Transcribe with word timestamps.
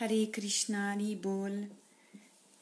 Hare 0.00 0.30
Krishna, 0.30 0.90
Hari 0.92 1.16
Bol. 1.16 1.68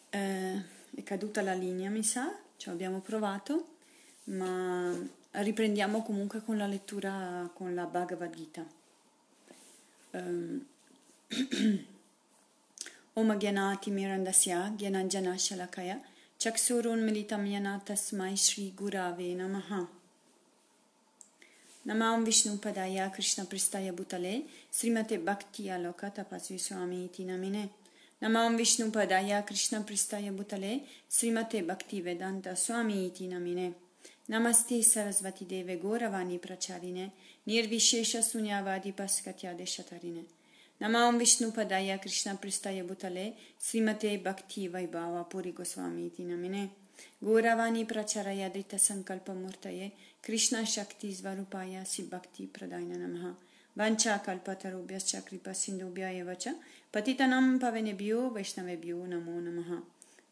Eh, 0.08 0.62
è 0.94 1.02
caduta 1.02 1.42
la 1.42 1.52
linea, 1.52 1.90
mi 1.90 2.02
sa, 2.02 2.34
ci 2.56 2.70
abbiamo 2.70 3.00
provato, 3.00 3.76
ma 4.24 4.90
riprendiamo 5.32 6.02
comunque 6.02 6.42
con 6.42 6.56
la 6.56 6.66
lettura 6.66 7.50
con 7.52 7.74
la 7.74 7.84
Bhagavad 7.84 8.34
Gita. 8.34 8.66
Um, 10.12 10.66
Om 13.12 13.36
Gyanati 13.36 13.90
Mirandasya 13.90 14.72
Gyananjana 14.74 15.36
Shalakaya 15.36 16.00
Chaksurun 16.38 17.02
Militam 17.02 17.44
Yana 17.44 17.80
Tasmai 17.84 18.36
Shri 18.36 18.72
Gurave 18.74 19.34
Namaha 19.34 19.86
नमाम 21.86 22.24
विष्णु 22.24 22.56
पदाया 22.64 23.06
कृष्ण 23.08 23.44
प्रस्ताय 23.44 23.90
भूतले 23.98 24.32
श्रीमते 24.74 25.16
भक्तिया 25.26 25.76
लोका 25.78 26.08
तपस्वी 26.16 26.58
स्वामी 26.58 27.04
इति 27.04 27.24
नमिने 27.24 27.64
नमाम 28.22 28.56
विष्णु 28.56 28.90
पदाया 28.90 29.40
कृष्ण 29.48 29.82
प्रस्ताय 29.82 30.30
भूतले 30.38 30.72
श्रीमते 31.16 31.60
भक्ति 31.68 32.00
वेदांत 32.00 32.48
स्वामी 32.58 33.04
इति 33.06 33.28
नमिने 33.28 33.68
नमस्ते 34.30 34.82
सरस्वती 34.82 35.44
देवे 35.50 35.76
गौरवाणी 35.82 36.36
प्रचारिणे 36.46 37.06
निर्विशेष 37.46 38.16
शून्यवादी 38.30 38.90
पस्कत्या 38.98 39.52
देशतरिणे 39.52 40.24
नमाम 40.80 41.18
विष्णु 41.18 41.50
पदाया 41.56 41.96
कृष्ण 41.96 42.34
प्रस्ताय 42.42 42.82
भूतले 42.88 43.30
श्रीमते 43.68 44.16
भक्ति 44.26 44.66
वैभावा 44.74 45.22
पुरी 45.32 45.50
गोस्वामी 45.58 46.06
इति 46.06 46.24
नमिने 46.24 46.66
Goravani 47.22 47.86
Pracharaya 47.86 48.50
Drita 48.50 48.76
Sankalpa 48.76 49.34
Murtaye 49.34 49.92
Krishna 50.22 50.64
Shakti 50.66 51.12
Svarupaya 51.12 51.84
Sibhakti 51.84 52.48
Pradayana 52.48 52.98
Namaha. 52.98 53.34
Vancha 53.76 54.22
Kalpatarubhyascha 54.24 55.24
Kripa 55.26 55.50
Sindhubhya 55.50 56.12
Evacha 56.12 56.54
Patitanam 56.92 57.58
Pavenebhyo 57.58 58.30
Vaishnavebhyo 58.32 59.06
Namo 59.06 59.40
Namaha. 59.40 59.82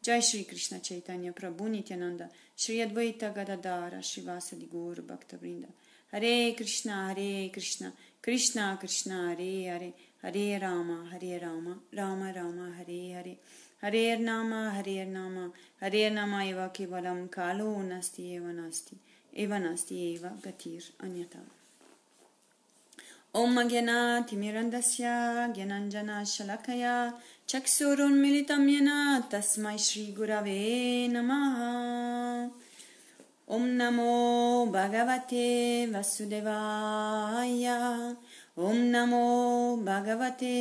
Jai 0.02 0.20
Shri 0.20 0.44
Krishna 0.44 0.80
Chaitanya 0.80 1.32
Prabhu 1.32 1.68
Nityananda 1.68 2.28
Shri 2.54 2.76
Advaita 2.76 3.34
Gadadara 3.34 3.98
Shivasadi 4.00 4.68
Gaur 4.70 5.02
Bhakta 5.02 5.36
Vrinda. 5.36 5.68
Hare 6.12 6.54
Krishna 6.54 7.08
Hare 7.08 7.48
Krishna 7.50 7.92
Krishna 8.22 8.76
Krishna 8.78 9.34
Hare 9.34 9.64
Hare 9.70 9.92
Hare 10.22 10.60
Rama 10.60 11.08
हरेर 13.84 14.18
नाम 14.18 14.54
हरेर 14.54 15.06
नाम 15.06 15.50
हरेर 15.82 16.12
नाम 16.12 16.40
एव 16.40 16.66
केवलं 16.76 17.26
कालो 17.26 17.82
नास्ति, 17.82 18.34
एव 18.34 18.46
नास्ति 18.46 18.96
एव 19.36 19.54
नास्ति, 19.54 20.12
एव 20.12 20.26
गतिर् 20.26 21.04
अन्यथा। 21.04 21.46
ॐ 23.34 23.68
ज्ञनातिमिरन्दस्य 23.68 25.04
ज्ञनञ्जनाशलकया 25.54 27.20
चक्षुरुन्मिलितं 27.48 28.68
येन, 28.68 29.20
तस्मै 29.32 29.76
नमो 33.50 34.66
भगवते 34.66 35.86
वसुदेवाय, 35.86 37.68
ॐ 38.58 38.74
नमो 38.74 39.76
भगवते 39.76 40.54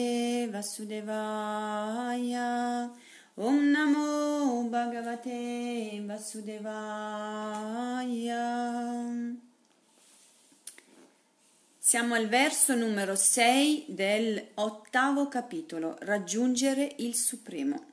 वसुदेवाय। 0.48 2.34
Om 3.36 3.72
Namo 3.72 4.68
Bhagavate 4.70 6.04
Vasudevaya 6.06 6.70
Siamo 11.80 12.14
al 12.14 12.28
verso 12.28 12.76
numero 12.76 13.16
6 13.16 13.86
del 13.88 14.50
ottavo 14.54 15.28
capitolo, 15.30 15.98
raggiungere 16.02 16.94
il 16.98 17.16
Supremo. 17.16 17.84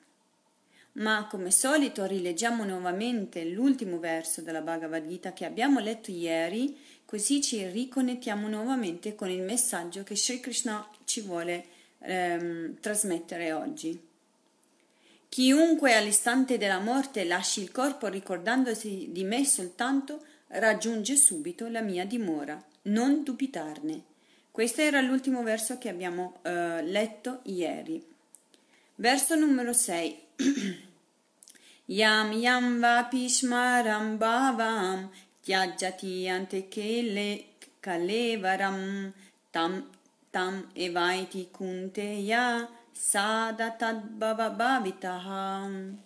Ma 0.93 1.27
come 1.31 1.51
solito 1.51 2.05
rileggiamo 2.05 2.65
nuovamente 2.65 3.43
l'ultimo 3.47 3.99
verso 3.99 4.43
della 4.43 4.61
Bhagavad 4.61 5.09
Gita 5.09 5.33
che 5.33 5.47
abbiamo 5.47 5.81
letto 5.81 6.11
ieri, 6.11 6.77
così 7.07 7.41
ci 7.41 7.67
riconnettiamo 7.67 8.47
nuovamente 8.47 9.15
con 9.15 9.31
il 9.31 9.41
messaggio 9.41 10.03
che 10.03 10.17
Sri 10.17 10.39
Krishna 10.39 10.87
ci 11.05 11.23
vuole 11.23 11.65
ehm, 12.01 12.79
trasmettere 12.79 13.55
oggi. 13.55 14.09
Chiunque 15.31 15.95
all'istante 15.95 16.59
della 16.59 16.81
morte 16.81 17.23
lasci 17.23 17.63
il 17.63 17.71
corpo 17.71 18.09
ricordandosi 18.09 19.11
di 19.13 19.23
me 19.23 19.45
soltanto, 19.45 20.25
raggiunge 20.49 21.15
subito 21.15 21.69
la 21.69 21.83
mia 21.83 22.05
dimora 22.05 22.61
non 22.83 23.23
dubitarne. 23.23 24.03
Questo 24.51 24.81
era 24.81 25.01
l'ultimo 25.01 25.45
verso 25.45 25.79
che 25.79 25.89
abbiamo 25.89 26.41
uh, 26.43 26.83
letto 26.83 27.43
ieri. 27.45 28.05
Verso 28.97 29.37
numero 29.37 29.73
6. 29.73 30.19
yam 31.87 32.33
yam 32.33 32.81
vapishmaram 32.81 34.19
bhavam 34.19 35.11
tyajati 35.45 36.29
ante 36.29 36.69
kele 36.69 37.45
kalevaram 37.81 39.13
tam 39.53 39.73
tam 40.33 40.67
evaiti 40.75 41.49
kunteya 41.53 42.69
sadatadbhava 43.01 44.51
bhavitaham 44.51 45.99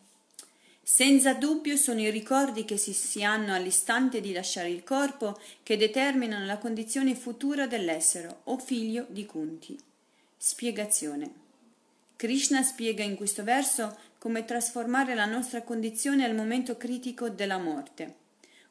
senza 0.87 1.33
dubbio 1.33 1.77
sono 1.77 2.01
i 2.01 2.11
ricordi 2.11 2.65
che 2.67 2.77
si, 2.77 2.93
si 2.93 3.25
hanno 3.25 3.55
all'istante 3.55 4.21
di 4.21 4.33
lasciare 4.33 4.69
il 4.69 4.85
corpo 4.85 5.41
che 5.63 5.79
determinano 5.79 6.45
la 6.45 6.59
condizione 6.59 7.15
futura 7.15 7.67
dell'essere 7.67 8.37
o 8.45 8.59
figlio 8.59 9.07
di 9.09 9.25
Kunti. 9.25 9.79
Spiegazione. 10.37 11.33
Krishna 12.17 12.63
spiega 12.63 13.03
in 13.03 13.17
questo 13.17 13.43
verso 13.43 13.97
come 14.19 14.45
trasformare 14.45 15.15
la 15.15 15.25
nostra 15.25 15.63
condizione 15.63 16.25
al 16.25 16.35
momento 16.35 16.77
critico 16.77 17.31
della 17.31 17.59
morte. 17.59 18.15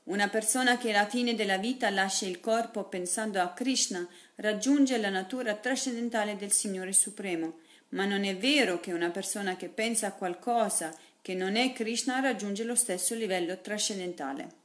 Una 0.03 0.29
persona 0.29 0.77
che 0.77 0.93
alla 0.93 1.07
fine 1.07 1.33
della 1.33 1.57
vita 1.57 1.89
lascia 1.89 2.27
il 2.27 2.39
corpo 2.39 2.83
pensando 2.83 3.41
a 3.41 3.49
Krishna 3.49 4.07
raggiunge 4.35 4.97
la 4.97 5.09
natura 5.09 5.55
trascendentale 5.55 6.35
del 6.35 6.51
Signore 6.51 6.93
Supremo, 6.93 7.55
ma 7.93 8.05
non 8.05 8.23
è 8.23 8.35
vero 8.35 8.79
che 8.79 8.91
una 8.91 9.09
persona 9.09 9.55
che 9.55 9.69
pensa 9.69 10.07
a 10.07 10.13
qualcosa 10.13 10.93
che 11.21 11.33
non 11.33 11.55
è 11.55 11.71
Krishna 11.73 12.19
raggiunge 12.19 12.63
lo 12.63 12.75
stesso 12.75 13.15
livello 13.15 13.59
trascendentale. 13.59 14.61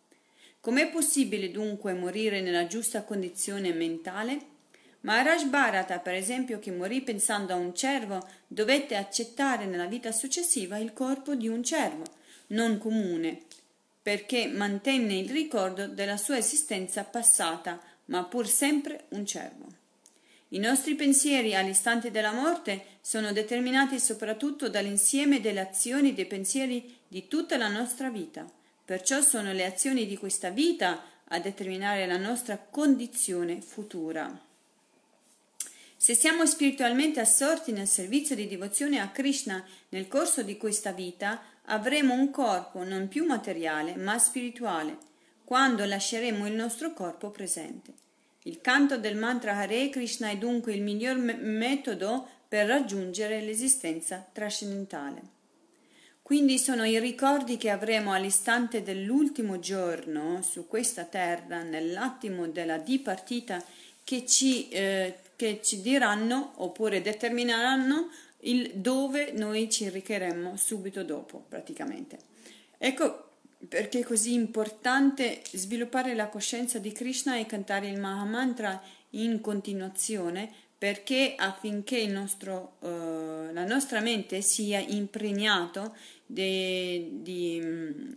Com'è 0.61 0.91
possibile 0.91 1.51
dunque 1.51 1.93
morire 1.93 2.41
nella 2.41 2.67
giusta 2.67 3.05
condizione 3.05 3.73
mentale? 3.73 4.57
Maharaj 5.01 5.45
Bharata, 5.45 6.01
per 6.01 6.15
esempio, 6.15 6.59
che 6.59 6.73
morì 6.73 7.01
pensando 7.03 7.53
a 7.53 7.57
un 7.57 7.75
cervo, 7.75 8.27
dovette 8.49 8.97
accettare 8.97 9.67
nella 9.67 9.87
vita 9.87 10.11
successiva 10.11 10.77
il 10.79 10.93
corpo 10.93 11.37
di 11.37 11.47
un 11.47 11.63
cervo, 11.63 12.03
non 12.49 12.79
comune, 12.79 13.43
perché 14.03 14.49
mantenne 14.49 15.17
il 15.17 15.31
ricordo 15.31 15.87
della 15.87 16.17
sua 16.17 16.39
esistenza 16.39 17.05
passata, 17.05 17.81
ma 18.07 18.25
pur 18.25 18.49
sempre 18.49 19.05
un 19.11 19.25
cervo. 19.25 19.78
I 20.51 20.59
nostri 20.59 20.95
pensieri 20.95 21.55
all'istante 21.55 22.11
della 22.11 22.33
morte 22.33 22.99
sono 23.03 23.33
determinati 23.33 24.01
soprattutto 24.01 24.71
dall'insieme 24.71 25.43
delle 25.43 25.61
azioni 25.61 26.11
e 26.11 26.15
dei 26.15 26.27
pensieri 26.27 26.97
di 27.07 27.29
tutta 27.29 27.59
la 27.59 27.69
nostra 27.69 28.09
vita. 28.09 28.51
Perciò 28.83 29.21
sono 29.21 29.53
le 29.53 29.67
azioni 29.67 30.07
di 30.07 30.17
questa 30.17 30.49
vita 30.49 31.03
a 31.25 31.39
determinare 31.39 32.07
la 32.07 32.17
nostra 32.17 32.57
condizione 32.57 33.61
futura. 33.61 34.47
Se 35.95 36.15
siamo 36.15 36.47
spiritualmente 36.47 37.21
assorti 37.21 37.73
nel 37.73 37.89
servizio 37.89 38.35
di 38.35 38.47
devozione 38.47 39.01
a 39.01 39.11
Krishna 39.11 39.63
nel 39.91 40.09
corso 40.09 40.43
di 40.43 40.57
questa 40.57 40.93
vita, 40.93 41.43
avremo 41.67 42.15
un 42.15 42.31
corpo 42.31 42.83
non 42.85 43.09
più 43.09 43.27
materiale 43.27 43.97
ma 43.97 44.19
spirituale, 44.19 44.97
quando 45.45 45.85
lasceremo 45.85 46.47
il 46.47 46.55
nostro 46.55 46.95
corpo 46.95 47.31
presente. 47.31 48.07
Il 48.49 48.63
canto 48.63 48.97
del 48.97 49.15
mantra 49.15 49.59
Hare 49.59 49.91
Krishna 49.91 50.31
è 50.31 50.39
dunque 50.39 50.73
il 50.73 50.81
miglior 50.81 51.19
me- 51.19 51.35
metodo 51.35 52.27
per 52.49 52.67
raggiungere 52.67 53.43
l'esistenza 53.43 54.27
trascendentale. 54.33 55.21
Quindi 56.23 56.59
sono 56.59 56.85
i 56.85 56.99
ricordi 56.99 57.59
che 57.59 57.69
avremo 57.69 58.15
all'istante 58.15 58.83
dell'ultimo 58.83 59.59
giorno 59.59 60.41
su 60.41 60.67
questa 60.67 61.05
terra, 61.05 61.63
nell'attimo 61.63 62.49
della 62.49 62.79
dipartita, 62.79 63.63
che 64.03 64.25
ci, 64.25 64.71
eh, 64.71 65.17
che 65.37 65.61
ci 65.63 65.83
diranno 65.83 66.53
oppure 66.57 67.03
determineranno 67.03 68.09
il 68.41 68.71
dove 68.77 69.31
noi 69.33 69.71
ci 69.71 69.91
recheremo 69.91 70.57
subito 70.57 71.03
dopo, 71.05 71.45
praticamente. 71.47 72.19
Ecco 72.79 73.28
perché 73.67 74.01
è 74.01 74.05
così 74.05 74.35
importante 74.35 75.43
sviluppare 75.53 76.15
la 76.15 76.29
coscienza 76.29 76.79
di 76.79 76.93
Krishna 76.93 77.39
e 77.39 77.47
cantare 77.47 77.89
il 77.89 77.99
Mahamantra 77.99 78.81
in 79.11 79.41
continuazione 79.41 80.53
perché 80.79 81.35
affinché 81.37 82.07
nostro, 82.07 82.77
uh, 82.79 83.53
la 83.53 83.65
nostra 83.65 83.99
mente 84.01 84.41
sia 84.43 84.79
impregnato 84.79 85.97
de, 86.25 87.09
di, 87.15 87.61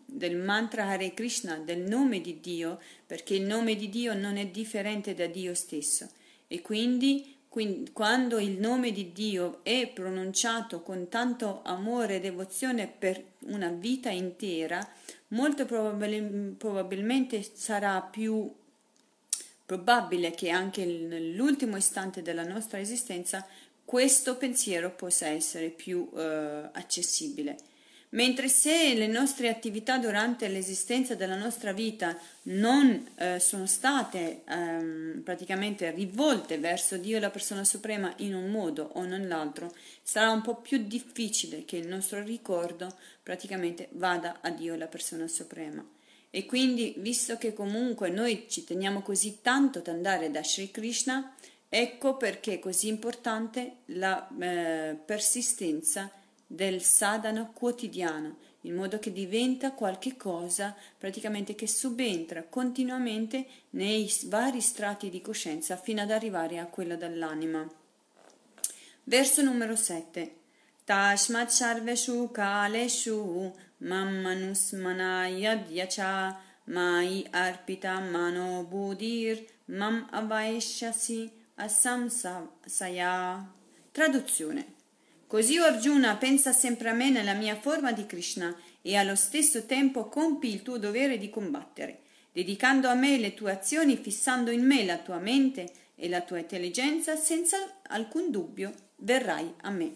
del 0.05 0.37
mantra 0.37 0.87
Hare 0.87 1.15
Krishna, 1.15 1.57
del 1.57 1.79
nome 1.79 2.21
di 2.21 2.39
Dio, 2.39 2.79
perché 3.07 3.33
il 3.33 3.47
nome 3.47 3.75
di 3.75 3.89
Dio 3.89 4.13
non 4.13 4.37
è 4.37 4.45
differente 4.45 5.15
da 5.15 5.25
Dio 5.25 5.55
stesso. 5.55 6.07
E 6.47 6.61
quindi 6.61 7.39
quindi 7.51 7.91
quando 7.91 8.39
il 8.39 8.59
nome 8.59 8.93
di 8.93 9.11
Dio 9.11 9.59
è 9.63 9.91
pronunciato 9.93 10.81
con 10.83 11.09
tanto 11.09 11.59
amore 11.65 12.15
e 12.15 12.19
devozione 12.21 12.87
per 12.87 13.21
una 13.39 13.67
vita 13.67 14.09
intera, 14.09 14.79
molto 15.31 15.65
probabil- 15.65 16.55
probabilmente 16.57 17.43
sarà 17.53 18.01
più 18.01 18.51
probabile 19.65 20.31
che 20.31 20.49
anche 20.49 20.85
nell'ultimo 20.85 21.77
istante 21.77 22.21
della 22.21 22.43
nostra 22.43 22.79
esistenza 22.79 23.45
questo 23.85 24.37
pensiero 24.37 24.91
possa 24.91 25.27
essere 25.27 25.69
più 25.69 26.09
eh, 26.15 26.69
accessibile. 26.71 27.57
Mentre 28.13 28.49
se 28.49 28.93
le 28.93 29.07
nostre 29.07 29.47
attività 29.47 29.97
durante 29.97 30.49
l'esistenza 30.49 31.15
della 31.15 31.37
nostra 31.37 31.71
vita 31.71 32.17
non 32.43 33.09
eh, 33.15 33.39
sono 33.39 33.65
state 33.65 34.41
ehm, 34.45 35.21
praticamente 35.23 35.91
rivolte 35.91 36.57
verso 36.57 36.97
Dio 36.97 37.19
la 37.19 37.29
persona 37.29 37.63
suprema 37.63 38.13
in 38.17 38.35
un 38.35 38.51
modo 38.51 38.89
o 38.95 39.03
nell'altro, 39.03 39.73
sarà 40.03 40.29
un 40.31 40.41
po' 40.41 40.55
più 40.55 40.79
difficile 40.85 41.63
che 41.63 41.77
il 41.77 41.87
nostro 41.87 42.21
ricordo 42.21 42.93
praticamente 43.23 43.87
vada 43.91 44.39
a 44.41 44.49
Dio 44.49 44.75
la 44.75 44.87
persona 44.87 45.29
suprema. 45.29 45.85
E 46.29 46.45
quindi, 46.45 46.95
visto 46.97 47.37
che 47.37 47.53
comunque 47.53 48.09
noi 48.09 48.45
ci 48.49 48.65
teniamo 48.65 49.01
così 49.01 49.39
tanto 49.41 49.79
ad 49.79 49.87
andare 49.87 50.29
da 50.31 50.43
Sri 50.43 50.69
Krishna, 50.69 51.33
ecco 51.69 52.17
perché 52.17 52.55
è 52.55 52.59
così 52.59 52.89
importante 52.89 53.77
la 53.85 54.27
eh, 54.37 54.97
persistenza 55.05 56.11
del 56.51 56.81
sadhana 56.81 57.49
quotidiano, 57.53 58.37
in 58.61 58.75
modo 58.75 58.99
che 58.99 59.13
diventa 59.13 59.71
qualche 59.71 60.17
cosa 60.17 60.75
praticamente 60.97 61.55
che 61.55 61.65
subentra 61.65 62.43
continuamente 62.43 63.47
nei 63.71 64.11
vari 64.25 64.59
strati 64.59 65.09
di 65.09 65.21
coscienza 65.21 65.77
fino 65.77 66.01
ad 66.01 66.11
arrivare 66.11 66.59
a 66.59 66.65
quella 66.65 66.95
dell'anima. 66.95 67.65
Verso 69.03 69.41
numero 69.41 69.75
7. 69.75 70.35
Tashmat 70.83 71.49
sarveshu 71.49 72.29
kaleshu 72.31 73.53
mammanusmana 73.77 75.27
yadyacha 75.27 76.37
mai 76.65 77.25
arpita 77.31 77.99
mano 77.99 78.63
budir 78.63 79.43
mam 79.65 80.05
avaishasi 80.11 81.31
asamsaya. 81.55 83.45
Traduzione 83.91 84.80
Così 85.31 85.55
Arjuna 85.59 86.17
pensa 86.17 86.51
sempre 86.51 86.89
a 86.89 86.93
me 86.93 87.09
nella 87.09 87.31
mia 87.31 87.55
forma 87.55 87.93
di 87.93 88.05
Krishna 88.05 88.53
e 88.81 88.97
allo 88.97 89.15
stesso 89.15 89.65
tempo 89.65 90.09
compi 90.09 90.49
il 90.49 90.61
tuo 90.61 90.77
dovere 90.77 91.17
di 91.17 91.29
combattere, 91.29 92.01
dedicando 92.33 92.89
a 92.89 92.95
me 92.95 93.17
le 93.17 93.33
tue 93.33 93.51
azioni, 93.51 93.95
fissando 93.95 94.51
in 94.51 94.65
me 94.65 94.83
la 94.83 94.97
tua 94.97 95.19
mente 95.19 95.71
e 95.95 96.09
la 96.09 96.19
tua 96.19 96.39
intelligenza, 96.39 97.15
senza 97.15 97.79
alcun 97.83 98.29
dubbio 98.29 98.73
verrai 98.97 99.53
a 99.61 99.69
me. 99.69 99.95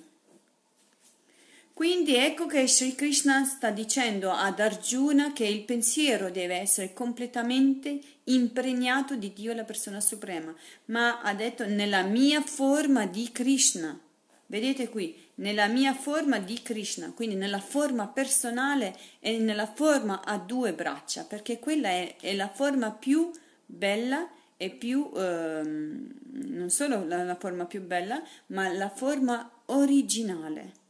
Quindi 1.73 2.15
ecco 2.15 2.45
che 2.45 2.65
Sri 2.65 2.95
Krishna 2.95 3.43
sta 3.43 3.71
dicendo 3.71 4.31
ad 4.31 4.61
Arjuna 4.61 5.33
che 5.33 5.45
il 5.45 5.65
pensiero 5.65 6.29
deve 6.29 6.55
essere 6.55 6.93
completamente 6.93 7.99
impregnato 8.23 9.17
di 9.17 9.33
Dio 9.33 9.53
la 9.53 9.65
persona 9.65 9.99
suprema, 9.99 10.55
ma 10.85 11.19
ha 11.19 11.33
detto 11.33 11.65
nella 11.65 12.03
mia 12.03 12.41
forma 12.41 13.05
di 13.05 13.29
Krishna. 13.33 13.99
Vedete 14.47 14.89
qui, 14.89 15.17
nella 15.35 15.67
mia 15.67 15.93
forma 15.93 16.39
di 16.39 16.61
Krishna, 16.61 17.11
quindi 17.15 17.35
nella 17.35 17.59
forma 17.59 18.07
personale 18.07 18.95
e 19.19 19.37
nella 19.39 19.65
forma 19.65 20.23
a 20.23 20.37
due 20.37 20.73
braccia, 20.73 21.23
perché 21.23 21.59
quella 21.59 21.89
è, 21.89 22.15
è 22.19 22.33
la 22.33 22.49
forma 22.49 22.91
più 22.91 23.31
bella 23.65 24.29
e 24.57 24.69
più, 24.69 25.11
ehm, 25.15 26.09
non 26.31 26.69
solo 26.69 27.05
la, 27.05 27.23
la 27.23 27.35
forma 27.35 27.65
più 27.65 27.81
bella, 27.81 28.21
ma 28.47 28.71
la 28.71 28.89
forma 28.89 29.49
originale. 29.65 30.83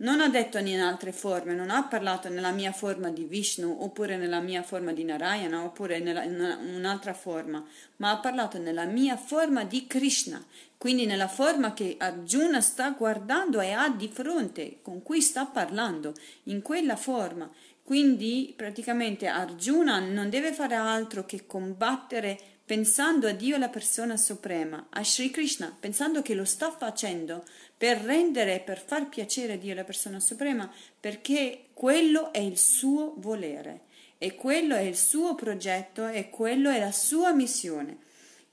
Non 0.00 0.20
ha 0.22 0.28
detto 0.28 0.56
in 0.56 0.80
altre 0.80 1.12
forme, 1.12 1.54
non 1.54 1.68
ha 1.68 1.84
parlato 1.84 2.30
nella 2.30 2.52
mia 2.52 2.72
forma 2.72 3.10
di 3.10 3.24
Vishnu 3.24 3.76
oppure 3.80 4.16
nella 4.16 4.40
mia 4.40 4.62
forma 4.62 4.92
di 4.92 5.04
Narayana 5.04 5.62
oppure 5.62 5.98
nella, 5.98 6.22
in 6.22 6.74
un'altra 6.74 7.12
forma, 7.12 7.62
ma 7.96 8.10
ha 8.10 8.16
parlato 8.16 8.58
nella 8.58 8.86
mia 8.86 9.18
forma 9.18 9.62
di 9.64 9.86
Krishna, 9.86 10.42
quindi 10.80 11.04
nella 11.04 11.28
forma 11.28 11.74
che 11.74 11.96
Arjuna 11.98 12.62
sta 12.62 12.88
guardando 12.92 13.60
e 13.60 13.72
ha 13.72 13.90
di 13.90 14.08
fronte, 14.08 14.78
con 14.80 15.02
cui 15.02 15.20
sta 15.20 15.44
parlando, 15.44 16.14
in 16.44 16.62
quella 16.62 16.96
forma. 16.96 17.50
Quindi 17.82 18.54
praticamente 18.56 19.26
Arjuna 19.26 19.98
non 19.98 20.30
deve 20.30 20.54
fare 20.54 20.76
altro 20.76 21.26
che 21.26 21.44
combattere 21.44 22.40
pensando 22.64 23.28
a 23.28 23.32
Dio 23.32 23.58
la 23.58 23.68
persona 23.68 24.16
suprema, 24.16 24.86
a 24.88 25.04
Sri 25.04 25.28
Krishna, 25.28 25.76
pensando 25.78 26.22
che 26.22 26.32
lo 26.32 26.46
sta 26.46 26.70
facendo 26.70 27.44
per 27.76 27.98
rendere, 27.98 28.60
per 28.60 28.82
far 28.82 29.10
piacere 29.10 29.52
a 29.52 29.58
Dio 29.58 29.74
la 29.74 29.84
persona 29.84 30.18
suprema, 30.18 30.72
perché 30.98 31.66
quello 31.74 32.32
è 32.32 32.38
il 32.38 32.56
suo 32.56 33.16
volere 33.18 33.82
e 34.16 34.34
quello 34.34 34.74
è 34.76 34.80
il 34.80 34.96
suo 34.96 35.34
progetto 35.34 36.06
e 36.06 36.30
quello 36.30 36.70
è 36.70 36.78
la 36.78 36.92
sua 36.92 37.34
missione. 37.34 38.08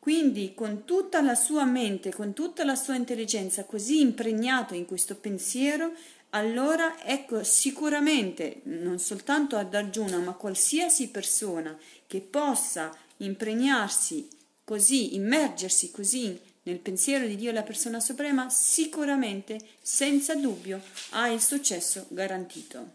Quindi 0.08 0.54
con 0.54 0.86
tutta 0.86 1.20
la 1.20 1.36
sua 1.36 1.66
mente, 1.66 2.14
con 2.14 2.32
tutta 2.32 2.64
la 2.64 2.76
sua 2.76 2.96
intelligenza 2.96 3.66
così 3.66 4.00
impregnato 4.00 4.74
in 4.74 4.86
questo 4.86 5.16
pensiero, 5.16 5.92
allora 6.30 7.04
ecco 7.04 7.44
sicuramente 7.44 8.62
non 8.64 9.00
soltanto 9.00 9.58
ad 9.58 9.76
Arjuna, 9.76 10.20
ma 10.20 10.32
qualsiasi 10.32 11.10
persona 11.10 11.78
che 12.08 12.22
possa 12.22 12.96
impregnarsi 13.18 14.30
così, 14.64 15.16
immergersi 15.16 15.92
così 15.92 16.40
nel 16.64 16.80
pensiero 16.80 17.28
di 17.28 17.36
Dio 17.36 17.52
la 17.52 17.64
persona 17.64 18.00
suprema, 18.00 18.50
sicuramente, 18.50 19.60
senza 19.82 20.36
dubbio, 20.36 20.82
ha 21.10 21.28
il 21.28 21.42
successo 21.42 22.06
garantito. 22.08 22.92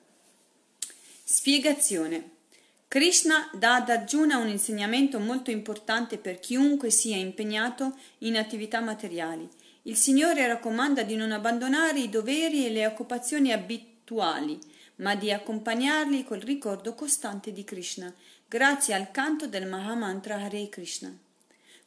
Spiegazione. 1.24 2.40
Krishna 2.92 3.48
dà 3.54 3.76
ad 3.76 3.88
Arjuna 3.88 4.36
un 4.36 4.48
insegnamento 4.48 5.18
molto 5.18 5.50
importante 5.50 6.18
per 6.18 6.38
chiunque 6.38 6.90
sia 6.90 7.16
impegnato 7.16 7.96
in 8.18 8.36
attività 8.36 8.80
materiali. 8.80 9.48
Il 9.84 9.96
Signore 9.96 10.46
raccomanda 10.46 11.02
di 11.02 11.16
non 11.16 11.32
abbandonare 11.32 12.00
i 12.00 12.10
doveri 12.10 12.66
e 12.66 12.70
le 12.70 12.84
occupazioni 12.86 13.50
abituali, 13.50 14.58
ma 14.96 15.14
di 15.14 15.32
accompagnarli 15.32 16.22
col 16.22 16.40
ricordo 16.40 16.94
costante 16.94 17.50
di 17.50 17.64
Krishna 17.64 18.12
grazie 18.46 18.92
al 18.92 19.10
canto 19.10 19.46
del 19.46 19.66
Mahamantra 19.66 20.34
Hare 20.34 20.68
Krishna. 20.68 21.16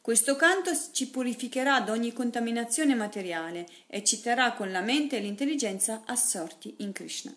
Questo 0.00 0.34
canto 0.34 0.72
ci 0.90 1.08
purificherà 1.08 1.82
da 1.82 1.92
ogni 1.92 2.12
contaminazione 2.12 2.96
materiale 2.96 3.68
e 3.86 4.02
ci 4.02 4.20
terrà 4.20 4.54
con 4.54 4.72
la 4.72 4.80
mente 4.80 5.18
e 5.18 5.20
l'intelligenza 5.20 6.02
assorti 6.04 6.74
in 6.78 6.90
Krishna. 6.90 7.32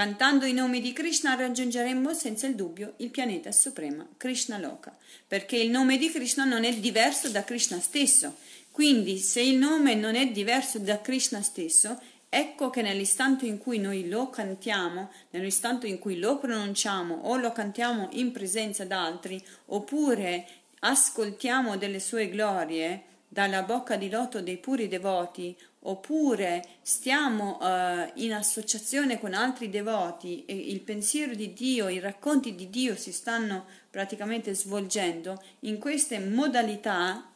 Cantando 0.00 0.46
i 0.46 0.54
nomi 0.54 0.80
di 0.80 0.94
Krishna 0.94 1.34
raggiungeremo 1.34 2.14
senza 2.14 2.46
il 2.46 2.54
dubbio 2.54 2.94
il 2.96 3.10
pianeta 3.10 3.52
supremo, 3.52 4.06
Krishna 4.16 4.56
Loka, 4.56 4.96
perché 5.28 5.58
il 5.58 5.68
nome 5.68 5.98
di 5.98 6.10
Krishna 6.10 6.44
non 6.44 6.64
è 6.64 6.74
diverso 6.74 7.28
da 7.28 7.44
Krishna 7.44 7.78
stesso. 7.80 8.36
Quindi, 8.70 9.18
se 9.18 9.42
il 9.42 9.58
nome 9.58 9.94
non 9.94 10.14
è 10.14 10.28
diverso 10.28 10.78
da 10.78 11.02
Krishna 11.02 11.42
stesso, 11.42 12.00
Ecco 12.32 12.70
che 12.70 12.80
nell'istante 12.80 13.44
in 13.44 13.58
cui 13.58 13.78
noi 13.78 14.08
lo 14.08 14.30
cantiamo, 14.30 15.10
nell'istante 15.30 15.88
in 15.88 15.98
cui 15.98 16.16
lo 16.16 16.38
pronunciamo 16.38 17.22
o 17.24 17.36
lo 17.36 17.50
cantiamo 17.50 18.08
in 18.12 18.30
presenza 18.30 18.84
d'altri, 18.84 19.42
oppure 19.66 20.46
ascoltiamo 20.78 21.76
delle 21.76 21.98
sue 21.98 22.30
glorie 22.30 23.02
dalla 23.32 23.62
bocca 23.62 23.94
di 23.94 24.10
loto 24.10 24.40
dei 24.42 24.56
puri 24.56 24.88
devoti, 24.88 25.56
oppure 25.82 26.64
stiamo 26.82 27.58
uh, 27.60 28.10
in 28.14 28.32
associazione 28.32 29.20
con 29.20 29.34
altri 29.34 29.70
devoti 29.70 30.44
e 30.46 30.54
il 30.56 30.80
pensiero 30.80 31.32
di 31.34 31.52
Dio, 31.52 31.88
i 31.88 32.00
racconti 32.00 32.56
di 32.56 32.68
Dio 32.68 32.96
si 32.96 33.12
stanno 33.12 33.66
praticamente 33.88 34.52
svolgendo, 34.52 35.40
in 35.60 35.78
queste 35.78 36.18
modalità 36.18 37.30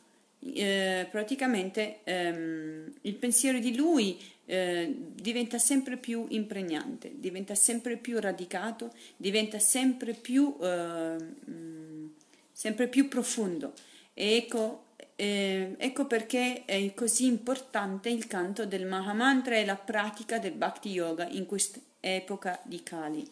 eh, 0.52 1.06
praticamente 1.10 2.00
ehm, 2.02 2.92
il 3.02 3.14
pensiero 3.14 3.58
di 3.60 3.76
lui 3.76 4.20
eh, 4.46 4.94
diventa 5.14 5.58
sempre 5.58 5.96
più 5.96 6.26
impregnante, 6.28 7.12
diventa 7.14 7.54
sempre 7.54 7.96
più 7.96 8.18
radicato, 8.18 8.92
diventa 9.16 9.60
sempre 9.60 10.12
più, 10.12 10.56
eh, 10.60 11.16
mm, 11.50 12.06
sempre 12.50 12.88
più 12.88 13.08
profondo. 13.08 13.72
E 14.12 14.36
ecco, 14.36 14.83
eh, 15.16 15.74
ecco 15.78 16.06
perché 16.06 16.64
è 16.64 16.92
così 16.94 17.26
importante 17.26 18.08
il 18.08 18.26
canto 18.26 18.66
del 18.66 18.86
Mahamantra 18.86 19.56
e 19.56 19.64
la 19.64 19.76
pratica 19.76 20.38
del 20.38 20.52
Bhakti 20.52 20.90
Yoga 20.90 21.26
in 21.28 21.46
quest'epoca 21.46 22.60
di 22.64 22.82
Kali. 22.82 23.30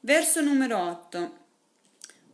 Verso 0.00 0.40
numero 0.40 0.78
8. 0.78 1.44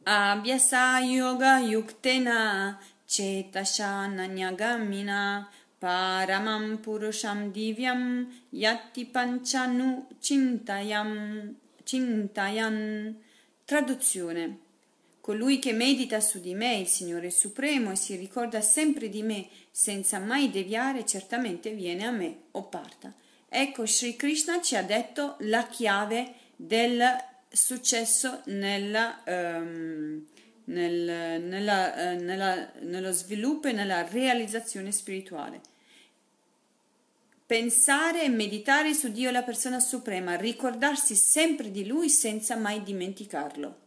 Abhyasa 0.05 0.99
Yoga 0.99 1.59
Yuktena 1.59 2.79
Cetasha 3.07 4.07
Nanyagamina 4.07 5.49
Paramam 5.79 6.79
Purusham 6.79 7.53
Divyam 7.53 8.27
Yatti 8.51 9.07
Panchanu 9.07 10.09
Cintayam 10.21 11.55
Cintayan 11.85 13.17
Traduzione 13.65 14.62
Colui 15.23 15.61
che 15.61 15.73
medita 15.73 16.19
su 16.19 16.41
di 16.41 16.52
me, 16.52 16.79
il 16.79 16.88
Signore 16.88 17.31
Supremo, 17.31 17.93
e 17.93 17.95
si 17.95 18.17
ricorda 18.17 18.61
sempre 18.61 19.09
di 19.09 19.23
me 19.23 19.47
senza 19.71 20.19
mai 20.19 20.50
deviare, 20.50 21.07
certamente 21.07 21.71
viene 21.71 22.05
a 22.05 22.11
me 22.11 22.38
o 22.50 22.64
parta. 22.64 23.14
Ecco, 23.49 23.87
Sri 23.87 24.17
Krishna 24.17 24.61
ci 24.61 24.75
ha 24.75 24.83
detto 24.83 25.37
la 25.43 25.69
chiave 25.69 26.35
del 26.57 27.00
successo 27.49 28.41
nella, 28.47 29.23
um, 29.25 30.26
nel, 30.64 31.41
nella, 31.41 31.93
uh, 31.95 32.21
nella, 32.21 32.73
nello 32.81 33.12
sviluppo 33.12 33.69
e 33.69 33.73
nella 33.73 34.05
realizzazione 34.05 34.91
spirituale. 34.91 35.61
Pensare 37.47 38.25
e 38.25 38.29
meditare 38.29 38.93
su 38.93 39.12
Dio 39.12 39.31
la 39.31 39.45
persona 39.45 39.79
suprema, 39.79 40.35
ricordarsi 40.35 41.14
sempre 41.14 41.71
di 41.71 41.87
Lui 41.87 42.11
senza 42.11 42.57
mai 42.57 42.83
dimenticarlo. 42.83 43.82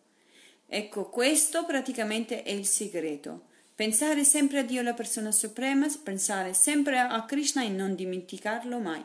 Ecco, 0.68 1.10
questo 1.10 1.66
praticamente 1.66 2.44
è 2.44 2.52
il 2.52 2.66
segreto. 2.66 3.54
Pensare 3.76 4.24
sempre 4.24 4.60
a 4.60 4.64
Dio 4.64 4.82
la 4.82 4.94
persona 4.94 5.32
suprema, 5.32 5.88
pensare 6.02 6.54
sempre 6.54 6.98
a 6.98 7.26
Krishna 7.26 7.64
e 7.64 7.70
non 7.70 7.94
dimenticarlo 7.94 8.80
mai. 8.80 9.04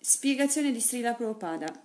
Spiegazione 0.00 0.72
di 0.72 0.80
Srila 0.80 1.14
Prabhupada. 1.14 1.82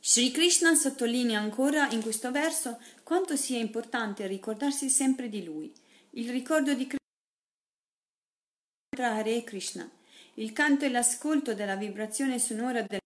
Sri 0.00 0.30
Krishna 0.30 0.74
sottolinea 0.74 1.40
ancora 1.40 1.90
in 1.90 2.02
questo 2.02 2.30
verso 2.30 2.78
quanto 3.02 3.36
sia 3.36 3.58
importante 3.58 4.26
ricordarsi 4.26 4.90
sempre 4.90 5.30
di 5.30 5.42
Lui. 5.42 5.72
Il 6.10 6.30
ricordo 6.30 6.74
di 6.74 6.86
Krishna 6.86 9.16
Hare 9.16 9.42
Krishna. 9.44 9.90
Il 10.34 10.52
canto 10.52 10.84
e 10.84 10.90
l'ascolto 10.90 11.54
della 11.54 11.76
vibrazione 11.76 12.38
sonora 12.38 12.82
del 12.82 13.00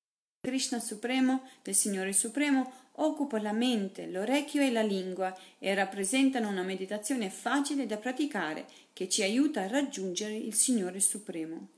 Krishna 0.49 0.81
Supremo, 0.81 1.43
del 1.63 1.75
Signore 1.75 2.15
Supremo, 2.15 2.73
occupa 2.93 3.39
la 3.39 3.53
mente, 3.53 4.07
l'orecchio 4.07 4.63
e 4.63 4.73
la 4.73 4.81
lingua 4.81 5.37
e 5.59 5.75
rappresentano 5.75 6.49
una 6.49 6.63
meditazione 6.63 7.29
facile 7.29 7.85
da 7.85 7.99
praticare 7.99 8.67
che 8.95 9.11
ci 9.11 9.23
aiuta 9.23 9.61
a 9.61 9.69
raggiungere 9.69 10.35
il 10.35 10.55
Signore 10.55 11.01
Supremo. 11.01 11.69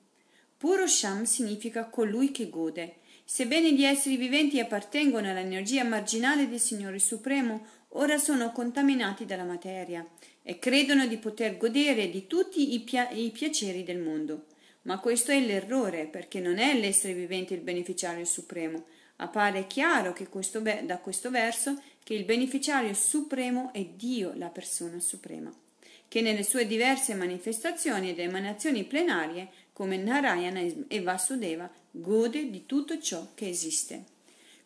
Purusham 0.57 1.25
significa 1.25 1.87
colui 1.87 2.31
che 2.31 2.49
gode. 2.49 2.99
Sebbene 3.25 3.73
gli 3.73 3.83
esseri 3.83 4.17
viventi 4.17 4.61
appartengono 4.61 5.29
all'energia 5.29 5.83
marginale 5.83 6.49
del 6.49 6.61
Signore 6.61 7.01
Supremo, 7.01 7.67
ora 7.95 8.19
sono 8.19 8.53
contaminati 8.53 9.25
dalla 9.25 9.43
materia 9.43 10.07
e 10.43 10.61
credono 10.61 11.09
di 11.09 11.17
poter 11.17 11.57
godere 11.57 12.09
di 12.09 12.29
tutti 12.29 12.73
i, 12.73 12.81
pia- 12.81 13.11
i 13.11 13.31
piaceri 13.31 13.83
del 13.83 13.99
mondo. 13.99 14.47
Ma 14.91 14.99
questo 14.99 15.31
è 15.31 15.39
l'errore, 15.39 16.07
perché 16.07 16.41
non 16.41 16.59
è 16.59 16.77
l'essere 16.77 17.15
vivente 17.15 17.55
il 17.55 17.61
beneficiario 17.61 18.25
supremo. 18.25 18.87
Appare 19.19 19.69
chiaro 19.69 20.13
questo, 20.29 20.59
da 20.59 20.99
questo 20.99 21.31
verso 21.31 21.81
che 22.03 22.15
il 22.15 22.25
beneficiario 22.25 22.93
supremo 22.93 23.73
è 23.73 23.85
Dio, 23.85 24.33
la 24.35 24.49
persona 24.49 24.99
suprema, 24.99 25.55
che 26.09 26.21
nelle 26.23 26.43
sue 26.43 26.67
diverse 26.67 27.15
manifestazioni 27.15 28.11
ed 28.11 28.19
emanazioni 28.19 28.83
plenarie, 28.83 29.47
come 29.73 29.97
Narayana 29.97 30.59
e 30.89 31.01
Vasudeva, 31.03 31.71
gode 31.93 32.51
di 32.51 32.67
tutto 32.67 32.99
ciò 32.99 33.29
che 33.35 33.49
esiste. 33.49 34.03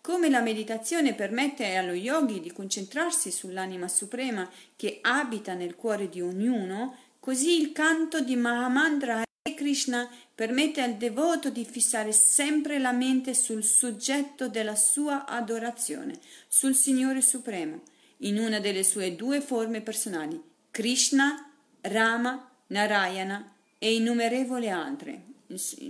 Come 0.00 0.30
la 0.30 0.40
meditazione 0.40 1.12
permette 1.12 1.74
allo 1.74 1.92
yogi 1.92 2.40
di 2.40 2.50
concentrarsi 2.50 3.30
sull'anima 3.30 3.88
suprema 3.88 4.50
che 4.74 5.00
abita 5.02 5.52
nel 5.52 5.76
cuore 5.76 6.08
di 6.08 6.22
ognuno, 6.22 6.96
così 7.20 7.60
il 7.60 7.72
canto 7.72 8.20
di 8.20 8.36
Mahamantra 8.36 9.22
Krishna 9.52 10.08
permette 10.34 10.80
al 10.80 10.94
devoto 10.94 11.50
di 11.50 11.66
fissare 11.66 12.12
sempre 12.12 12.78
la 12.78 12.92
mente 12.92 13.34
sul 13.34 13.62
soggetto 13.62 14.48
della 14.48 14.74
sua 14.74 15.26
adorazione, 15.26 16.18
sul 16.48 16.74
Signore 16.74 17.20
Supremo, 17.20 17.82
in 18.18 18.38
una 18.38 18.58
delle 18.58 18.82
sue 18.82 19.14
due 19.14 19.42
forme 19.42 19.82
personali, 19.82 20.40
Krishna, 20.70 21.50
Rama, 21.82 22.50
Narayana 22.68 23.54
e 23.78 23.94
innumerevoli 23.94 24.70
altre, 24.70 25.22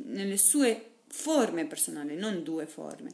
nelle 0.07 0.37
sue 0.37 1.03
forme 1.07 1.65
personali, 1.67 2.17
non 2.17 2.43
due 2.43 2.67
forme. 2.67 3.13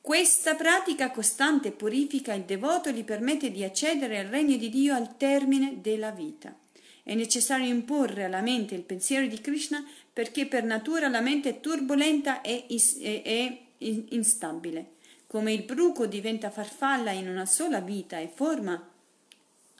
Questa 0.00 0.54
pratica 0.54 1.10
costante 1.10 1.72
purifica 1.72 2.34
il 2.34 2.44
devoto 2.44 2.88
e 2.88 2.92
gli 2.92 3.02
permette 3.02 3.50
di 3.50 3.64
accedere 3.64 4.20
al 4.20 4.26
regno 4.26 4.56
di 4.56 4.68
Dio 4.68 4.94
al 4.94 5.16
termine 5.16 5.80
della 5.80 6.12
vita. 6.12 6.56
È 7.06 7.14
necessario 7.14 7.66
imporre 7.66 8.24
alla 8.24 8.40
mente 8.40 8.74
il 8.74 8.80
pensiero 8.80 9.26
di 9.26 9.38
Krishna 9.42 9.86
perché 10.10 10.46
per 10.46 10.64
natura 10.64 11.08
la 11.08 11.20
mente 11.20 11.50
è 11.50 11.60
turbolenta 11.60 12.40
e, 12.40 12.64
è 12.66 13.58
instabile. 13.78 14.92
Come 15.26 15.52
il 15.52 15.64
bruco 15.64 16.06
diventa 16.06 16.48
farfalla 16.50 17.10
in 17.10 17.28
una 17.28 17.44
sola 17.44 17.80
vita 17.80 18.18
e 18.18 18.30
forma, 18.32 18.90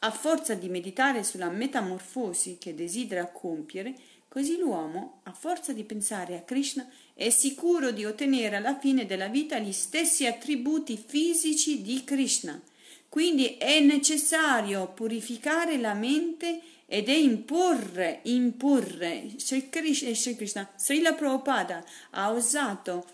a 0.00 0.10
forza 0.10 0.52
di 0.52 0.68
meditare 0.68 1.24
sulla 1.24 1.48
metamorfosi 1.48 2.58
che 2.60 2.74
desidera 2.74 3.24
compiere, 3.24 3.94
così 4.28 4.58
l'uomo, 4.58 5.20
a 5.22 5.32
forza 5.32 5.72
di 5.72 5.84
pensare 5.84 6.36
a 6.36 6.42
Krishna, 6.42 6.86
è 7.14 7.30
sicuro 7.30 7.90
di 7.90 8.04
ottenere 8.04 8.56
alla 8.56 8.78
fine 8.78 9.06
della 9.06 9.28
vita 9.28 9.58
gli 9.58 9.72
stessi 9.72 10.26
attributi 10.26 11.02
fisici 11.02 11.80
di 11.80 12.04
Krishna. 12.04 12.60
Quindi 13.08 13.56
è 13.56 13.80
necessario 13.80 14.88
purificare 14.88 15.78
la 15.78 15.94
mente 15.94 16.60
ed 16.86 17.08
è 17.08 17.14
imporre, 17.14 18.20
imporre, 18.24 19.30
Sri 19.36 19.68
Krishna, 19.68 20.68
Srila 20.76 21.12
Prabhupada 21.14 21.84
ha 22.10 22.30
usato 22.30 23.06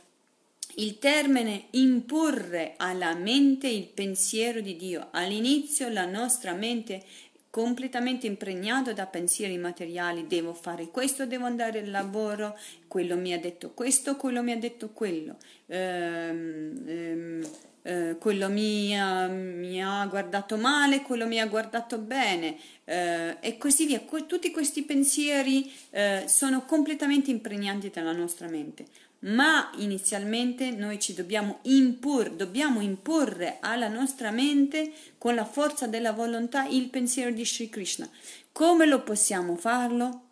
il 0.76 0.98
termine 0.98 1.66
imporre 1.70 2.74
alla 2.76 3.14
mente 3.14 3.68
il 3.68 3.86
pensiero 3.86 4.60
di 4.60 4.76
Dio. 4.76 5.08
All'inizio 5.10 5.88
la 5.88 6.06
nostra 6.06 6.52
mente 6.52 7.04
completamente 7.50 8.28
impregnato 8.28 8.92
da 8.92 9.06
pensieri 9.06 9.58
materiali, 9.58 10.28
devo 10.28 10.54
fare 10.54 10.86
questo, 10.86 11.26
devo 11.26 11.46
andare 11.46 11.80
al 11.80 11.90
lavoro, 11.90 12.56
quello 12.86 13.16
mi 13.16 13.32
ha 13.32 13.40
detto 13.40 13.72
questo, 13.72 14.16
quello 14.16 14.42
mi 14.42 14.52
ha 14.52 14.56
detto 14.56 14.90
quello. 14.90 15.36
Ehm, 15.66 16.82
ehm, 16.86 17.48
eh, 17.82 18.16
quello 18.20 18.48
mi 18.50 18.98
ha, 18.98 19.26
mi 19.26 19.82
ha, 19.82 20.04
guardato 20.06 20.56
male, 20.56 21.00
quello 21.00 21.26
mi 21.26 21.40
ha 21.40 21.46
guardato 21.46 21.98
bene 21.98 22.56
eh, 22.90 23.36
e 23.38 23.56
così 23.56 23.86
via. 23.86 24.00
Que- 24.00 24.26
tutti 24.26 24.50
questi 24.50 24.82
pensieri 24.82 25.72
eh, 25.90 26.24
sono 26.26 26.64
completamente 26.64 27.30
impregnati 27.30 27.88
dalla 27.88 28.10
nostra 28.10 28.48
mente, 28.48 28.86
ma 29.20 29.70
inizialmente 29.76 30.72
noi 30.72 30.98
ci 30.98 31.14
dobbiamo, 31.14 31.60
impor- 31.62 32.34
dobbiamo 32.34 32.80
imporre 32.80 33.58
alla 33.60 33.86
nostra 33.86 34.32
mente 34.32 34.92
con 35.18 35.36
la 35.36 35.44
forza 35.44 35.86
della 35.86 36.12
volontà 36.12 36.66
il 36.66 36.88
pensiero 36.88 37.30
di 37.30 37.46
Sri 37.46 37.68
Krishna. 37.68 38.10
Come 38.50 38.86
lo 38.86 39.02
possiamo 39.02 39.54
farlo? 39.54 40.22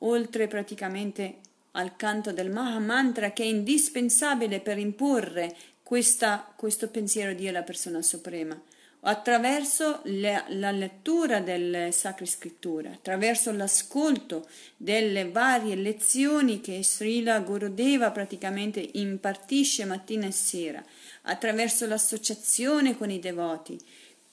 Oltre 0.00 0.48
praticamente 0.48 1.38
al 1.72 1.96
canto 1.96 2.32
del 2.32 2.50
Maha 2.50 2.78
Mantra 2.78 3.32
che 3.32 3.44
è 3.44 3.46
indispensabile 3.46 4.60
per 4.60 4.76
imporre 4.76 5.56
questa, 5.82 6.52
questo 6.54 6.88
pensiero 6.88 7.30
di 7.30 7.42
Dio 7.42 7.52
la 7.52 7.62
persona 7.62 8.02
suprema 8.02 8.60
attraverso 9.08 10.00
le, 10.04 10.44
la 10.48 10.72
lettura 10.72 11.38
delle 11.38 11.92
sacre 11.92 12.26
scritture, 12.26 12.90
attraverso 12.94 13.52
l'ascolto 13.52 14.48
delle 14.76 15.30
varie 15.30 15.76
lezioni 15.76 16.60
che 16.60 16.82
Srila 16.82 17.38
Gurudeva 17.38 18.10
praticamente 18.10 18.88
impartisce 18.94 19.84
mattina 19.84 20.26
e 20.26 20.32
sera, 20.32 20.84
attraverso 21.22 21.86
l'associazione 21.86 22.96
con 22.96 23.10
i 23.10 23.20
devoti. 23.20 23.78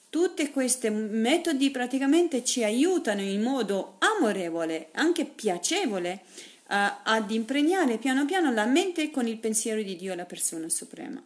Tutti 0.10 0.50
questi 0.50 0.90
metodi 0.90 1.70
praticamente 1.70 2.44
ci 2.44 2.64
aiutano 2.64 3.22
in 3.22 3.42
modo 3.42 3.98
amorevole, 4.00 4.90
anche 4.94 5.26
piacevole, 5.26 6.22
uh, 6.70 6.76
ad 7.04 7.30
impregnare 7.30 7.98
piano 7.98 8.26
piano 8.26 8.52
la 8.52 8.66
mente 8.66 9.12
con 9.12 9.28
il 9.28 9.38
pensiero 9.38 9.84
di 9.84 9.96
Dio, 9.96 10.16
la 10.16 10.26
persona 10.26 10.68
suprema. 10.70 11.22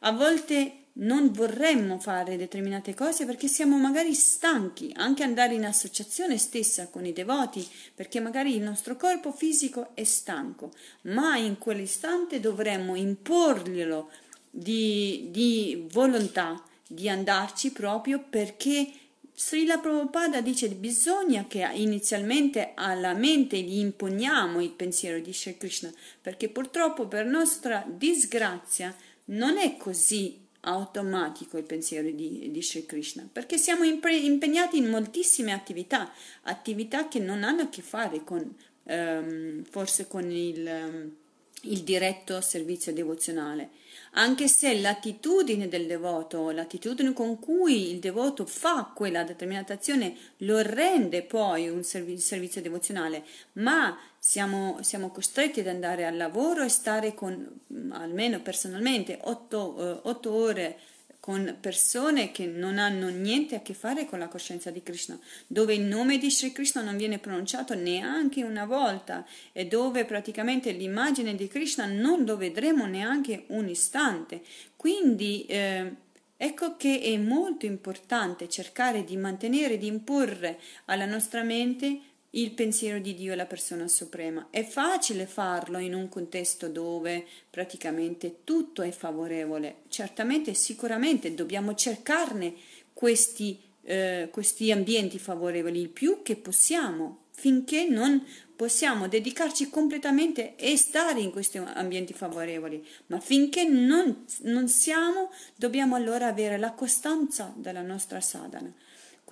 A 0.00 0.12
volte 0.12 0.81
non 0.94 1.32
vorremmo 1.32 1.98
fare 1.98 2.36
determinate 2.36 2.94
cose 2.94 3.24
perché 3.24 3.48
siamo 3.48 3.78
magari 3.78 4.14
stanchi, 4.14 4.92
anche 4.96 5.22
andare 5.22 5.54
in 5.54 5.64
associazione 5.64 6.36
stessa 6.36 6.88
con 6.88 7.06
i 7.06 7.12
devoti, 7.12 7.66
perché 7.94 8.20
magari 8.20 8.54
il 8.54 8.62
nostro 8.62 8.96
corpo 8.96 9.32
fisico 9.32 9.90
è 9.94 10.04
stanco, 10.04 10.72
ma 11.02 11.36
in 11.36 11.58
quell'istante 11.58 12.40
dovremmo 12.40 12.94
imporglielo 12.94 14.10
di, 14.50 15.28
di 15.30 15.86
volontà 15.90 16.62
di 16.86 17.08
andarci 17.08 17.72
proprio 17.72 18.22
perché 18.28 18.86
Srila 19.34 19.78
Prabhupada 19.78 20.42
dice 20.42 20.68
che 20.68 20.74
bisogna 20.74 21.46
che 21.48 21.66
inizialmente 21.72 22.72
alla 22.74 23.14
mente 23.14 23.58
gli 23.60 23.78
imponiamo 23.78 24.60
il 24.60 24.70
pensiero 24.70 25.18
di 25.20 25.32
Sri 25.32 25.56
Krishna, 25.56 25.90
perché 26.20 26.50
purtroppo 26.50 27.06
per 27.06 27.24
nostra 27.24 27.82
disgrazia 27.88 28.94
non 29.26 29.56
è 29.56 29.78
così 29.78 30.38
automatico 30.62 31.58
il 31.58 31.64
pensiero 31.64 32.10
di, 32.10 32.50
di 32.50 32.62
Sri 32.62 32.86
Krishna, 32.86 33.28
perché 33.30 33.58
siamo 33.58 33.84
impegnati 33.84 34.76
in 34.76 34.88
moltissime 34.88 35.52
attività, 35.52 36.12
attività 36.42 37.08
che 37.08 37.18
non 37.18 37.42
hanno 37.42 37.62
a 37.62 37.68
che 37.68 37.82
fare 37.82 38.22
con, 38.24 38.54
um, 38.84 39.62
forse 39.64 40.06
con 40.06 40.30
il, 40.30 40.66
um, 40.66 41.16
il 41.62 41.82
diretto 41.82 42.40
servizio 42.40 42.92
devozionale 42.92 43.70
anche 44.14 44.46
se 44.48 44.78
l'attitudine 44.78 45.68
del 45.68 45.86
devoto, 45.86 46.50
l'attitudine 46.50 47.12
con 47.12 47.38
cui 47.38 47.90
il 47.90 47.98
devoto 47.98 48.44
fa 48.44 48.92
quella 48.94 49.24
determinata 49.24 49.72
azione 49.72 50.14
lo 50.38 50.60
rende 50.60 51.22
poi 51.22 51.68
un 51.68 51.82
servizio 51.82 52.60
devozionale, 52.60 53.24
ma 53.52 53.98
siamo, 54.18 54.78
siamo, 54.82 55.10
costretti 55.10 55.60
ad 55.60 55.68
andare 55.68 56.04
al 56.04 56.16
lavoro 56.16 56.62
e 56.62 56.68
stare 56.68 57.14
con, 57.14 57.60
almeno 57.90 58.40
personalmente, 58.40 59.18
otto, 59.22 59.76
eh, 59.78 60.08
otto 60.08 60.32
ore 60.32 60.78
con 61.22 61.56
persone 61.60 62.32
che 62.32 62.46
non 62.46 62.78
hanno 62.78 63.08
niente 63.08 63.54
a 63.54 63.60
che 63.60 63.74
fare 63.74 64.06
con 64.06 64.18
la 64.18 64.26
coscienza 64.26 64.72
di 64.72 64.82
Krishna, 64.82 65.16
dove 65.46 65.72
il 65.72 65.82
nome 65.82 66.18
di 66.18 66.28
Sri 66.28 66.50
Krishna 66.50 66.82
non 66.82 66.96
viene 66.96 67.20
pronunciato 67.20 67.76
neanche 67.76 68.42
una 68.42 68.64
volta 68.64 69.24
e 69.52 69.66
dove 69.66 70.04
praticamente 70.04 70.72
l'immagine 70.72 71.36
di 71.36 71.46
Krishna 71.46 71.86
non 71.86 72.24
lo 72.24 72.36
vedremo 72.36 72.86
neanche 72.86 73.44
un 73.50 73.68
istante. 73.68 74.42
Quindi 74.74 75.46
eh, 75.46 75.94
ecco 76.36 76.76
che 76.76 77.00
è 77.00 77.16
molto 77.18 77.66
importante 77.66 78.48
cercare 78.48 79.04
di 79.04 79.16
mantenere, 79.16 79.78
di 79.78 79.86
imporre 79.86 80.58
alla 80.86 81.06
nostra 81.06 81.44
mente 81.44 82.00
il 82.34 82.52
pensiero 82.52 82.98
di 82.98 83.14
Dio 83.14 83.32
è 83.32 83.36
la 83.36 83.46
persona 83.46 83.88
suprema. 83.88 84.46
È 84.50 84.64
facile 84.64 85.26
farlo 85.26 85.78
in 85.78 85.94
un 85.94 86.08
contesto 86.08 86.68
dove 86.68 87.26
praticamente 87.50 88.38
tutto 88.44 88.82
è 88.82 88.90
favorevole. 88.90 89.82
Certamente, 89.88 90.54
sicuramente 90.54 91.34
dobbiamo 91.34 91.74
cercarne 91.74 92.54
questi, 92.94 93.60
eh, 93.82 94.28
questi 94.30 94.70
ambienti 94.70 95.18
favorevoli 95.18 95.80
il 95.80 95.90
più 95.90 96.22
che 96.22 96.36
possiamo, 96.36 97.24
finché 97.32 97.86
non 97.86 98.24
possiamo 98.56 99.08
dedicarci 99.08 99.68
completamente 99.68 100.56
e 100.56 100.76
stare 100.76 101.20
in 101.20 101.32
questi 101.32 101.58
ambienti 101.58 102.14
favorevoli, 102.14 102.86
ma 103.06 103.20
finché 103.20 103.64
non, 103.64 104.24
non 104.42 104.68
siamo, 104.68 105.30
dobbiamo 105.56 105.96
allora 105.96 106.28
avere 106.28 106.56
la 106.56 106.72
costanza 106.72 107.52
della 107.56 107.82
nostra 107.82 108.20
sadhana 108.20 108.72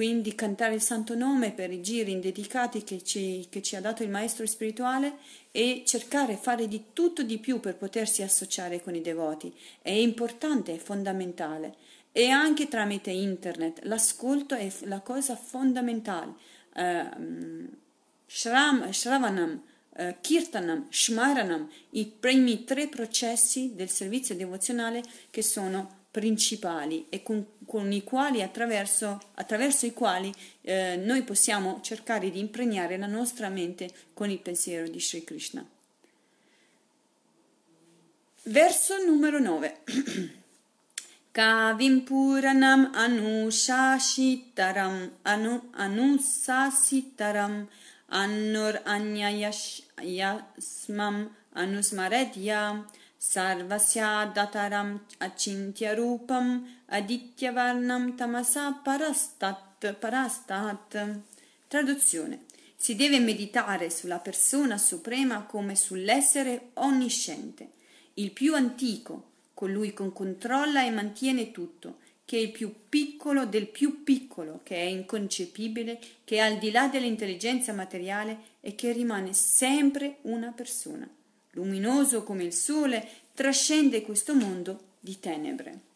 quindi 0.00 0.34
cantare 0.34 0.72
il 0.72 0.80
santo 0.80 1.14
nome 1.14 1.52
per 1.52 1.70
i 1.70 1.82
giri 1.82 2.12
indedicati 2.12 2.84
che 2.84 3.04
ci, 3.04 3.46
che 3.50 3.60
ci 3.60 3.76
ha 3.76 3.82
dato 3.82 4.02
il 4.02 4.08
maestro 4.08 4.46
spirituale 4.46 5.18
e 5.50 5.82
cercare 5.84 6.38
fare 6.38 6.68
di 6.68 6.84
tutto 6.94 7.22
di 7.22 7.36
più 7.36 7.60
per 7.60 7.76
potersi 7.76 8.22
associare 8.22 8.80
con 8.82 8.94
i 8.94 9.02
devoti. 9.02 9.54
È 9.82 9.90
importante, 9.90 10.72
è 10.72 10.78
fondamentale. 10.78 11.74
E 12.12 12.30
anche 12.30 12.66
tramite 12.66 13.10
internet 13.10 13.80
l'ascolto 13.82 14.54
è 14.54 14.72
la 14.84 15.00
cosa 15.00 15.36
fondamentale. 15.36 16.32
Uh, 16.74 17.68
shram, 18.24 18.90
shravanam, 18.90 19.62
uh, 19.98 20.14
kirtanam, 20.22 20.86
shmaranam, 20.88 21.68
i 21.90 22.06
primi 22.06 22.64
tre 22.64 22.88
processi 22.88 23.74
del 23.74 23.90
servizio 23.90 24.34
devozionale 24.34 25.02
che 25.28 25.42
sono 25.42 25.98
principali 26.10 27.06
e 27.08 27.22
con, 27.22 27.46
con 27.64 27.92
i 27.92 28.02
quali 28.02 28.42
attraverso, 28.42 29.20
attraverso 29.34 29.86
i 29.86 29.92
quali 29.92 30.34
eh, 30.62 30.96
noi 30.96 31.22
possiamo 31.22 31.78
cercare 31.82 32.30
di 32.30 32.40
impregnare 32.40 32.98
la 32.98 33.06
nostra 33.06 33.48
mente 33.48 33.88
con 34.12 34.28
il 34.30 34.40
pensiero 34.40 34.88
di 34.88 35.00
Sri 35.00 35.22
Krishna. 35.22 35.64
Verso 38.44 38.96
numero 39.04 39.38
9. 39.38 39.82
Kavim 41.32 42.02
Puranam 42.02 42.90
Anushashitaram 42.92 45.10
anu, 45.22 45.70
Anusasitaram 45.74 47.68
Annur 48.10 48.80
Anyayasmam 48.84 51.30
Anusmaredya 51.54 52.84
Acintya 55.18 55.94
Rupam 55.94 56.66
Adityavarnam 56.86 58.16
Tamasa 58.16 58.80
Parastat 58.82 59.92
Parastat. 59.92 61.20
Traduzione. 61.68 62.44
Si 62.74 62.94
deve 62.94 63.18
meditare 63.20 63.90
sulla 63.90 64.20
persona 64.20 64.78
suprema 64.78 65.42
come 65.42 65.76
sull'essere 65.76 66.70
onnisciente, 66.74 67.72
il 68.14 68.30
più 68.30 68.54
antico, 68.54 69.32
colui 69.52 69.92
che 69.92 70.10
controlla 70.12 70.82
e 70.82 70.90
mantiene 70.90 71.50
tutto, 71.50 71.98
che 72.24 72.38
è 72.38 72.40
il 72.40 72.52
più 72.52 72.74
piccolo 72.88 73.44
del 73.44 73.68
più 73.68 74.02
piccolo, 74.02 74.60
che 74.62 74.76
è 74.76 74.86
inconcepibile, 74.86 76.00
che 76.24 76.36
è 76.36 76.38
al 76.38 76.56
di 76.56 76.70
là 76.70 76.88
dell'intelligenza 76.88 77.74
materiale 77.74 78.56
e 78.62 78.74
che 78.74 78.92
rimane 78.92 79.34
sempre 79.34 80.20
una 80.22 80.52
persona 80.52 81.06
luminoso 81.52 82.22
come 82.22 82.44
il 82.44 82.52
sole, 82.52 83.06
trascende 83.34 84.02
questo 84.02 84.34
mondo 84.34 84.78
di 85.00 85.18
tenebre. 85.18 85.88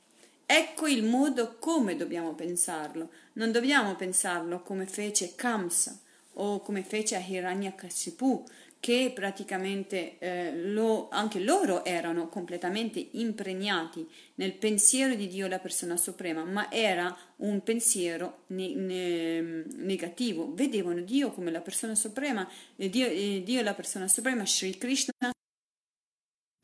Ecco 0.47 0.87
il 0.87 1.05
modo 1.05 1.57
come 1.59 1.97
dobbiamo 1.97 2.35
pensarlo. 2.35 3.11
Non 3.35 3.53
dobbiamo 3.53 3.95
pensarlo 3.97 4.63
come 4.63 4.87
fece 4.87 5.35
Kamsa 5.35 5.99
o 6.35 6.61
come 6.61 6.83
fece 6.83 7.23
Hiranyakasipu, 7.27 8.45
che 8.81 9.13
praticamente 9.15 10.19
eh, 10.19 10.55
lo, 10.55 11.09
anche 11.11 11.41
loro 11.41 11.85
erano 11.87 12.29
completamente 12.29 13.09
impregnati 13.13 14.07
nel 14.35 14.53
pensiero 14.53 15.15
di 15.15 15.27
Dio 15.27 15.49
la 15.49 15.59
persona 15.59 15.97
suprema, 15.97 16.45
ma 16.45 16.71
era 16.71 17.17
un 17.37 17.63
pensiero 17.63 18.43
ne, 18.49 18.75
ne, 18.75 19.65
negativo. 19.77 20.53
Vedevano 20.53 21.01
Dio 21.01 21.31
come 21.31 21.51
la 21.51 21.63
persona 21.63 21.95
suprema, 21.95 22.47
eh, 22.77 22.91
Dio, 22.91 23.07
eh, 23.07 23.43
Dio 23.43 23.63
la 23.63 23.73
persona 23.73 24.07
suprema, 24.07 24.45
Sri 24.45 24.77
Krishna 24.77 25.33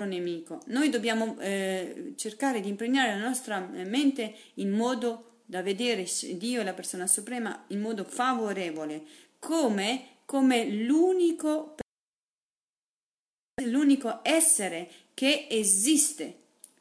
nemico. 0.05 0.63
Noi 0.67 0.89
dobbiamo 0.89 1.39
eh, 1.41 2.13
cercare 2.17 2.61
di 2.61 2.69
impregnare 2.69 3.19
la 3.19 3.27
nostra 3.27 3.59
mente 3.61 4.35
in 4.55 4.71
modo 4.71 5.31
da 5.51 5.63
vedere 5.63 6.07
Dio, 6.35 6.63
la 6.63 6.75
persona 6.75 7.09
suprema, 7.09 7.65
in 7.69 7.81
modo 7.81 8.05
favorevole, 8.05 9.03
come, 9.41 10.19
come 10.25 10.65
l'unico, 10.65 11.75
l'unico 13.65 14.21
essere 14.23 14.89
che 15.13 15.49
esiste, 15.51 16.37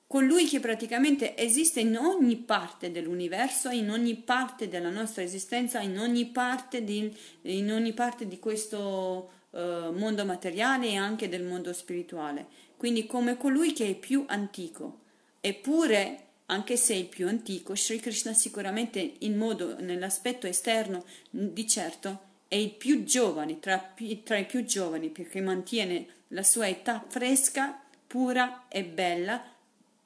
colui 0.05 0.45
che 0.45 0.59
praticamente 0.59 1.35
esiste 1.35 1.79
in 1.79 1.97
ogni 1.97 2.37
parte 2.37 2.91
dell'universo, 2.91 3.69
in 3.69 3.89
ogni 3.89 4.15
parte 4.15 4.67
della 4.67 4.91
nostra 4.91 5.23
esistenza, 5.23 5.79
in 5.81 5.97
ogni 5.97 6.27
parte 6.27 6.83
di, 6.83 7.11
in 7.41 7.71
ogni 7.71 7.93
parte 7.93 8.27
di 8.27 8.37
questo 8.37 9.31
uh, 9.49 9.59
mondo 9.93 10.25
materiale 10.25 10.89
e 10.89 10.95
anche 10.95 11.27
del 11.27 11.43
mondo 11.43 11.73
spirituale 11.73 12.67
quindi 12.79 13.05
come 13.05 13.35
colui 13.35 13.73
che 13.73 13.89
è 13.89 13.93
più 13.93 14.23
antico. 14.25 14.99
Eppure, 15.41 16.27
anche 16.45 16.77
se 16.77 16.93
è 16.93 16.97
il 16.97 17.07
più 17.07 17.27
antico, 17.27 17.75
Sri 17.75 17.99
Krishna 17.99 18.31
sicuramente 18.31 19.15
in 19.19 19.35
modo, 19.35 19.77
nell'aspetto 19.81 20.47
esterno, 20.47 21.03
di 21.29 21.67
certo, 21.67 22.21
è 22.47 22.55
il 22.55 22.71
più 22.71 23.03
giovane, 23.03 23.59
tra, 23.59 23.93
tra 24.23 24.37
i 24.37 24.45
più 24.45 24.63
giovani, 24.63 25.09
perché 25.09 25.41
mantiene 25.41 26.07
la 26.29 26.41
sua 26.41 26.69
età 26.69 27.03
fresca, 27.05 27.83
pura 28.07 28.67
e 28.69 28.85
bella, 28.85 29.43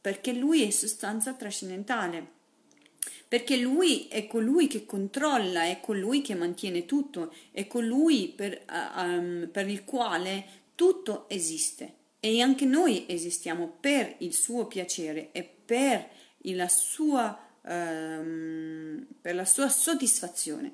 perché 0.01 0.33
lui 0.33 0.63
è 0.63 0.71
sostanza 0.71 1.33
trascendentale 1.33 2.41
perché 3.27 3.57
lui 3.57 4.07
è 4.09 4.27
colui 4.27 4.67
che 4.67 4.85
controlla, 4.85 5.63
è 5.63 5.79
colui 5.79 6.21
che 6.21 6.35
mantiene 6.35 6.85
tutto, 6.85 7.33
è 7.51 7.65
colui 7.65 8.27
per, 8.27 8.63
um, 8.69 9.49
per 9.51 9.67
il 9.67 9.83
quale 9.83 10.45
tutto 10.75 11.27
esiste 11.29 12.01
e 12.25 12.39
anche 12.39 12.63
noi 12.63 13.03
esistiamo 13.09 13.67
per 13.81 14.15
il 14.19 14.33
suo 14.33 14.65
piacere 14.65 15.33
e 15.33 15.43
per 15.43 16.07
la 16.43 16.69
sua, 16.69 17.37
ehm, 17.65 19.05
per 19.19 19.35
la 19.35 19.43
sua 19.43 19.67
soddisfazione. 19.67 20.73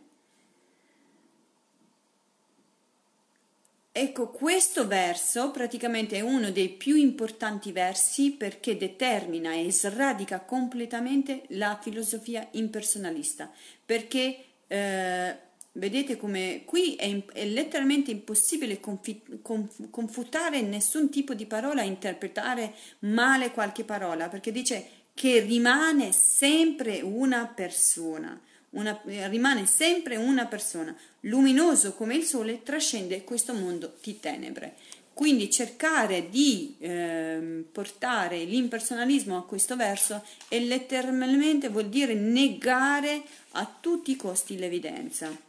Ecco, 3.91 4.29
questo 4.29 4.85
verso 4.85 5.49
praticamente 5.49 6.17
è 6.17 6.21
uno 6.21 6.51
dei 6.51 6.69
più 6.69 6.95
importanti 6.95 7.71
versi 7.71 8.33
perché 8.33 8.77
determina 8.77 9.53
e 9.55 9.71
sradica 9.71 10.41
completamente 10.41 11.45
la 11.49 11.79
filosofia 11.81 12.47
impersonalista, 12.51 13.51
perché 13.83 14.43
eh, 14.67 15.38
Vedete 15.71 16.17
come 16.17 16.63
qui 16.65 16.95
è, 16.95 17.25
è 17.32 17.45
letteralmente 17.45 18.10
impossibile 18.10 18.79
confi, 18.79 19.21
conf, 19.41 19.89
confutare 19.91 20.62
nessun 20.62 21.10
tipo 21.10 21.36
di 21.36 21.45
parola, 21.45 21.84
interpretare 21.84 22.73
male 22.99 23.51
qualche 23.51 23.84
parola, 23.84 24.29
perché 24.29 24.51
dice 24.51 24.86
che 25.13 25.41
rimane 25.41 26.12
sempre 26.12 27.01
una 27.01 27.45
persona, 27.45 28.39
una, 28.71 28.99
rimane 29.03 29.65
sempre 29.67 30.15
una 30.15 30.47
persona, 30.47 30.95
luminoso 31.21 31.93
come 31.93 32.15
il 32.15 32.23
sole, 32.23 32.63
trascende 32.63 33.23
questo 33.23 33.53
mondo 33.53 33.95
di 34.01 34.19
tenebre. 34.19 34.75
Quindi 35.13 35.51
cercare 35.51 36.29
di 36.29 36.77
eh, 36.79 37.65
portare 37.71 38.43
l'impersonalismo 38.45 39.38
a 39.38 39.43
questo 39.43 39.75
verso 39.75 40.23
è 40.47 40.58
letteralmente 40.60 41.67
vuol 41.67 41.89
dire 41.89 42.13
negare 42.13 43.21
a 43.51 43.77
tutti 43.82 44.12
i 44.12 44.15
costi 44.15 44.58
l'evidenza. 44.58 45.47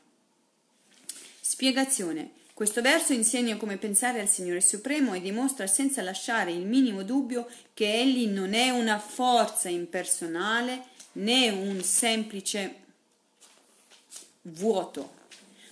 Spiegazione. 1.50 2.30
Questo 2.54 2.80
verso 2.80 3.12
insegna 3.12 3.56
come 3.56 3.76
pensare 3.76 4.20
al 4.20 4.28
Signore 4.28 4.60
Supremo 4.60 5.14
e 5.14 5.20
dimostra 5.20 5.66
senza 5.66 6.00
lasciare 6.00 6.52
il 6.52 6.64
minimo 6.64 7.02
dubbio 7.02 7.48
che 7.74 7.92
Egli 7.92 8.28
non 8.28 8.54
è 8.54 8.70
una 8.70 9.00
forza 9.00 9.68
impersonale 9.68 10.84
né 11.14 11.48
un 11.50 11.82
semplice 11.82 12.74
vuoto. 14.42 15.14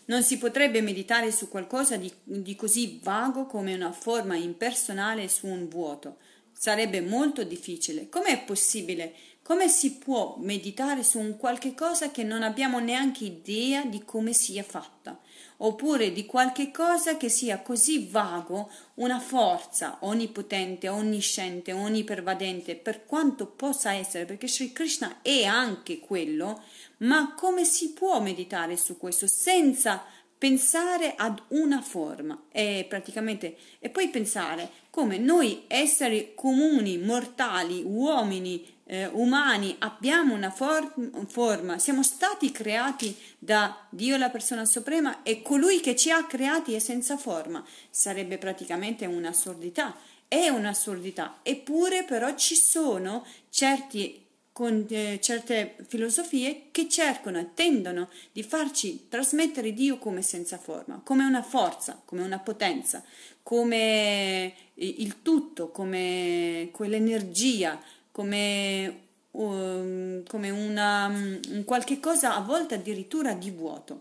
Non 0.06 0.24
si 0.24 0.38
potrebbe 0.38 0.80
meditare 0.80 1.30
su 1.30 1.48
qualcosa 1.48 1.96
di, 1.96 2.12
di 2.24 2.56
così 2.56 2.98
vago 3.00 3.46
come 3.46 3.72
una 3.72 3.92
forma 3.92 4.34
impersonale 4.34 5.28
su 5.28 5.46
un 5.46 5.68
vuoto. 5.68 6.16
Sarebbe 6.52 7.00
molto 7.00 7.44
difficile. 7.44 8.08
Com'è 8.08 8.42
possibile? 8.42 9.14
Come 9.48 9.68
si 9.68 9.96
può 9.96 10.37
meditare 10.40 11.02
su 11.02 11.18
un 11.18 11.38
qualche 11.38 11.72
cosa 11.72 12.11
che 12.11 12.22
non 12.22 12.42
abbiamo 12.42 12.80
neanche 12.80 13.24
idea 13.24 13.82
di 13.87 14.04
come 14.04 14.34
sia 14.34 14.62
fatta? 14.62 15.18
oppure 15.61 16.12
di 16.12 16.24
qualche 16.26 16.70
cosa 16.70 17.16
che 17.16 17.28
sia 17.28 17.62
così 17.62 18.06
vago, 18.11 18.70
una 18.96 19.18
forza 19.18 19.96
onnipotente, 20.02 20.88
onnisciente, 20.88 21.72
onnipervadente, 21.72 22.76
per 22.76 23.06
quanto 23.06 23.46
possa 23.46 23.92
essere, 23.92 24.24
perché 24.24 24.46
Sri 24.46 24.70
Krishna 24.70 25.20
è 25.20 25.42
anche 25.42 25.98
quello, 25.98 26.62
ma 26.98 27.34
come 27.34 27.64
si 27.64 27.92
può 27.92 28.20
meditare 28.20 28.76
su 28.76 28.96
questo 28.98 29.26
senza 29.26 30.04
pensare 30.38 31.14
ad 31.16 31.42
una 31.48 31.82
forma 31.82 32.44
e 32.52 32.87
praticamente 32.88 33.56
e 33.80 33.90
poi 33.90 34.08
pensare 34.08 34.70
come 34.90 35.18
noi 35.18 35.64
esseri 35.66 36.32
comuni 36.37 36.96
mortali 36.98 37.82
uomini 37.84 38.77
eh, 38.90 39.07
umani 39.12 39.77
abbiamo 39.81 40.35
una 40.35 40.51
for- 40.51 40.94
forma, 41.27 41.79
siamo 41.79 42.03
stati 42.03 42.51
creati 42.51 43.14
da 43.38 43.87
Dio 43.90 44.16
la 44.16 44.31
persona 44.31 44.64
suprema 44.64 45.22
e 45.22 45.42
colui 45.42 45.81
che 45.81 45.94
ci 45.94 46.11
ha 46.11 46.24
creati 46.24 46.72
è 46.72 46.79
senza 46.79 47.18
forma, 47.18 47.62
sarebbe 47.90 48.38
praticamente 48.38 49.05
un'assurdità, 49.05 49.94
è 50.27 50.48
un'assurdità, 50.48 51.40
eppure 51.42 52.05
però 52.05 52.35
ci 52.35 52.55
sono 52.55 53.27
certi 53.51 54.24
con 54.53 54.87
eh, 54.88 55.20
certe 55.20 55.77
filosofie 55.87 56.68
che 56.72 56.88
cercano 56.88 57.38
e 57.38 57.51
tendono 57.55 58.09
di 58.33 58.42
farci 58.42 59.07
trasmettere 59.09 59.72
Dio 59.74 59.98
come 59.98 60.22
senza 60.22 60.57
forma, 60.57 61.01
come 61.05 61.24
una 61.24 61.42
forza, 61.42 62.01
come 62.05 62.22
una 62.22 62.38
potenza, 62.38 63.05
come 63.42 64.53
il 64.74 65.22
tutto, 65.22 65.70
come 65.70 66.70
quell'energia, 66.72 67.81
come, 68.18 69.02
um, 69.31 70.24
come 70.24 70.50
una, 70.50 71.07
un 71.07 71.62
qualche 71.64 72.00
cosa 72.00 72.35
a 72.35 72.40
volte 72.40 72.74
addirittura 72.74 73.33
di 73.33 73.52
vuoto. 73.52 74.00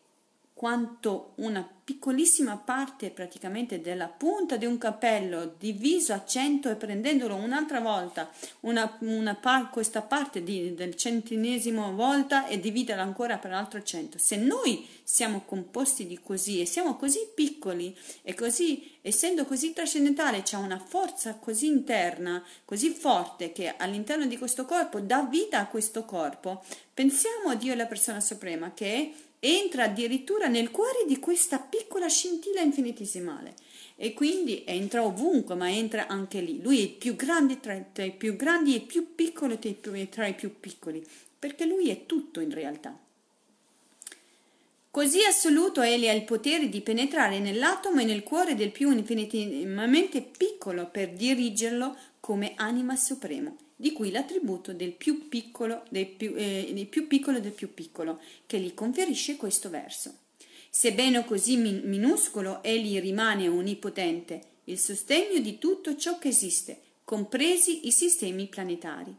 quanto 0.62 1.32
una 1.38 1.68
piccolissima 1.84 2.56
parte 2.56 3.10
praticamente 3.10 3.82
della 3.82 4.06
punta 4.06 4.58
di 4.58 4.68
un 4.68 4.78
cappello 4.78 5.56
diviso 5.58 6.14
a 6.14 6.24
cento 6.24 6.70
e 6.70 6.76
prendendolo 6.76 7.34
un'altra 7.34 7.80
volta, 7.80 8.30
una, 8.60 8.96
una 9.00 9.34
par, 9.34 9.72
questa 9.72 10.04
parte 10.04 10.44
di, 10.44 10.76
del 10.76 10.96
centesimo 10.96 11.96
volta 11.96 12.46
e 12.46 12.60
dividerla 12.60 13.02
ancora 13.02 13.40
per 13.40 13.54
altro 13.54 13.82
cento. 13.82 14.20
Se 14.20 14.36
noi 14.36 14.88
siamo 15.02 15.42
composti 15.46 16.06
di 16.06 16.20
così 16.22 16.62
e 16.62 16.68
siamo 16.68 16.96
così 16.96 17.32
piccoli 17.34 17.98
e 18.22 18.36
così, 18.36 19.00
essendo 19.02 19.46
così 19.46 19.74
trascendentale, 19.74 20.44
c'è 20.44 20.58
una 20.58 20.78
forza 20.78 21.38
così 21.38 21.66
interna, 21.66 22.44
così 22.66 22.92
forte 22.92 23.52
che 23.52 23.74
all'interno 23.76 24.28
di 24.28 24.38
questo 24.38 24.66
corpo 24.66 25.00
dà 25.00 25.24
vita 25.24 25.58
a 25.58 25.66
questo 25.66 26.06
corpo, 26.06 26.64
pensiamo 26.94 27.50
a 27.50 27.56
Dio 27.56 27.74
la 27.74 27.88
persona 27.88 28.20
suprema 28.20 28.74
che 28.76 29.12
entra 29.44 29.86
addirittura 29.86 30.48
nel 30.48 30.70
cuore 30.70 31.04
di 31.08 31.18
questa 31.18 31.58
piccola 31.58 32.08
scintilla 32.08 32.62
infinitesimale 32.62 33.56
e 33.96 34.14
quindi 34.14 34.64
entra 34.66 35.04
ovunque, 35.04 35.56
ma 35.56 35.70
entra 35.72 36.06
anche 36.08 36.42
lì. 36.42 36.62
Lui 36.62 36.78
è 36.78 36.82
il 36.82 36.92
più 36.92 37.16
grande 37.16 37.60
tra, 37.60 37.76
tra 37.92 38.04
i 38.04 38.12
più 38.12 38.36
grandi 38.36 38.74
e 38.74 38.78
il 38.78 38.84
più 38.84 39.16
piccolo 39.16 39.58
tra 39.58 39.70
i, 39.70 40.10
tra 40.10 40.28
i 40.28 40.36
più 40.36 40.60
piccoli, 40.60 41.04
perché 41.38 41.66
lui 41.66 41.90
è 41.90 42.06
tutto 42.06 42.40
in 42.40 42.54
realtà. 42.54 42.96
Così 44.92 45.24
assoluto 45.24 45.82
egli 45.82 46.08
ha 46.08 46.14
il 46.14 46.24
potere 46.24 46.70
di 46.70 46.82
penetrare 46.82 47.40
nell'atomo 47.40 48.02
e 48.02 48.06
nel 48.06 48.24
cuore 48.24 48.56
del 48.56 48.72
più 48.72 48.92
infinitamente 48.92 50.22
piccolo 50.22 50.88
per 50.88 51.14
dirigerlo 51.14 51.98
come 52.20 52.54
anima 52.58 52.96
supremo 52.96 53.56
di 53.82 53.94
cui 53.94 54.12
l'attributo 54.12 54.74
del 54.74 54.92
più 54.92 55.28
piccolo 55.28 55.86
del 55.90 56.06
più, 56.06 56.34
eh, 56.36 56.88
più 56.88 57.08
piccolo 57.08 57.40
del 57.40 57.52
più 57.52 57.74
piccolo, 57.74 58.20
che 58.46 58.60
gli 58.60 58.76
conferisce 58.76 59.38
questo 59.38 59.72
verso. 59.72 60.14
Sebbene 60.70 61.26
così 61.26 61.58
min- 61.58 61.82
minuscolo, 61.86 62.62
egli 62.62 63.00
rimane 63.00 63.48
onnipotente, 63.48 64.42
il 64.66 64.78
sostegno 64.78 65.40
di 65.40 65.58
tutto 65.58 65.96
ciò 65.96 66.20
che 66.20 66.28
esiste, 66.28 66.80
compresi 67.04 67.88
i 67.88 67.92
sistemi 67.92 68.46
planetari. 68.46 69.16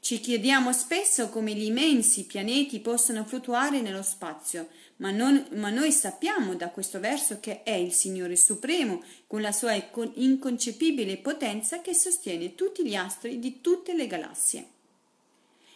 Ci 0.00 0.20
chiediamo 0.20 0.72
spesso 0.72 1.28
come 1.28 1.52
gli 1.52 1.64
immensi 1.64 2.24
pianeti 2.24 2.80
possono 2.80 3.26
fluttuare 3.26 3.82
nello 3.82 4.02
spazio, 4.02 4.68
ma, 4.98 5.10
non, 5.10 5.46
ma, 5.54 5.70
noi 5.70 5.92
sappiamo 5.92 6.54
da 6.54 6.70
questo 6.70 7.00
verso 7.00 7.38
che 7.40 7.62
è 7.62 7.72
il 7.72 7.92
Signore 7.92 8.36
Supremo, 8.36 9.02
con 9.26 9.40
la 9.40 9.52
sua 9.52 9.74
inconcepibile 10.14 11.18
potenza 11.18 11.80
che 11.80 11.94
sostiene 11.94 12.54
tutti 12.54 12.86
gli 12.86 12.94
astri 12.94 13.38
di 13.38 13.60
tutte 13.60 13.94
le 13.94 14.06
galassie. 14.06 14.66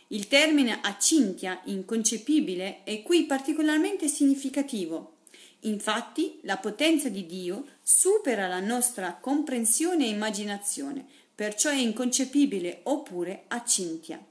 Il 0.09 0.29
termine 0.29 0.81
acintia, 0.83 1.61
inconcepibile, 1.65 2.83
è 2.85 3.03
qui 3.03 3.25
particolarmente 3.25 4.09
significativo. 4.09 5.17
Infatti, 5.61 6.41
la 6.43 6.57
potenza 6.57 7.09
di 7.09 7.25
Dio 7.25 7.65
supera 7.81 8.49
la 8.49 8.61
nostra 8.61 9.15
comprensione 9.15 10.05
e 10.05 10.09
immaginazione, 10.09 11.07
perciò 11.35 11.71
è 11.71 11.77
inconcepibile 11.77 12.81
oppure 12.83 13.45
accintia. 13.49 14.23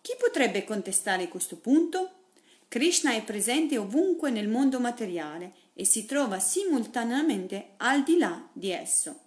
Chi 0.00 0.14
potrebbe 0.18 0.64
contestare 0.64 1.28
questo 1.28 1.56
punto? 1.56 2.19
Krishna 2.70 3.12
è 3.12 3.22
presente 3.22 3.76
ovunque 3.76 4.30
nel 4.30 4.48
mondo 4.48 4.80
materiale 4.80 5.52
e 5.74 5.84
si 5.84 6.06
trova 6.06 6.38
simultaneamente 6.38 7.72
al 7.78 8.02
di 8.02 8.16
là 8.16 8.48
di 8.54 8.70
esso. 8.70 9.24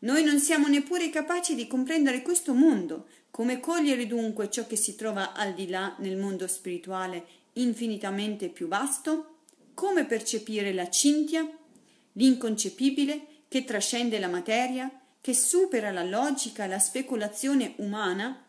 Noi 0.00 0.24
non 0.24 0.40
siamo 0.40 0.66
neppure 0.66 1.10
capaci 1.10 1.54
di 1.54 1.66
comprendere 1.66 2.22
questo 2.22 2.54
mondo, 2.54 3.06
Come 3.36 3.60
cogliere 3.60 4.06
dunque 4.06 4.48
ciò 4.50 4.66
che 4.66 4.76
si 4.76 4.94
trova 4.94 5.34
al 5.34 5.52
di 5.52 5.68
là 5.68 5.94
nel 5.98 6.16
mondo 6.16 6.46
spirituale 6.46 7.26
infinitamente 7.52 8.48
più 8.48 8.66
vasto? 8.66 9.40
Come 9.74 10.06
percepire 10.06 10.72
la 10.72 10.88
cintia, 10.88 11.46
l'inconcepibile 12.12 13.42
che 13.46 13.64
trascende 13.64 14.18
la 14.18 14.28
materia, 14.28 14.90
che 15.20 15.34
supera 15.34 15.90
la 15.90 16.02
logica 16.02 16.64
e 16.64 16.68
la 16.68 16.78
speculazione 16.78 17.74
umana? 17.76 18.42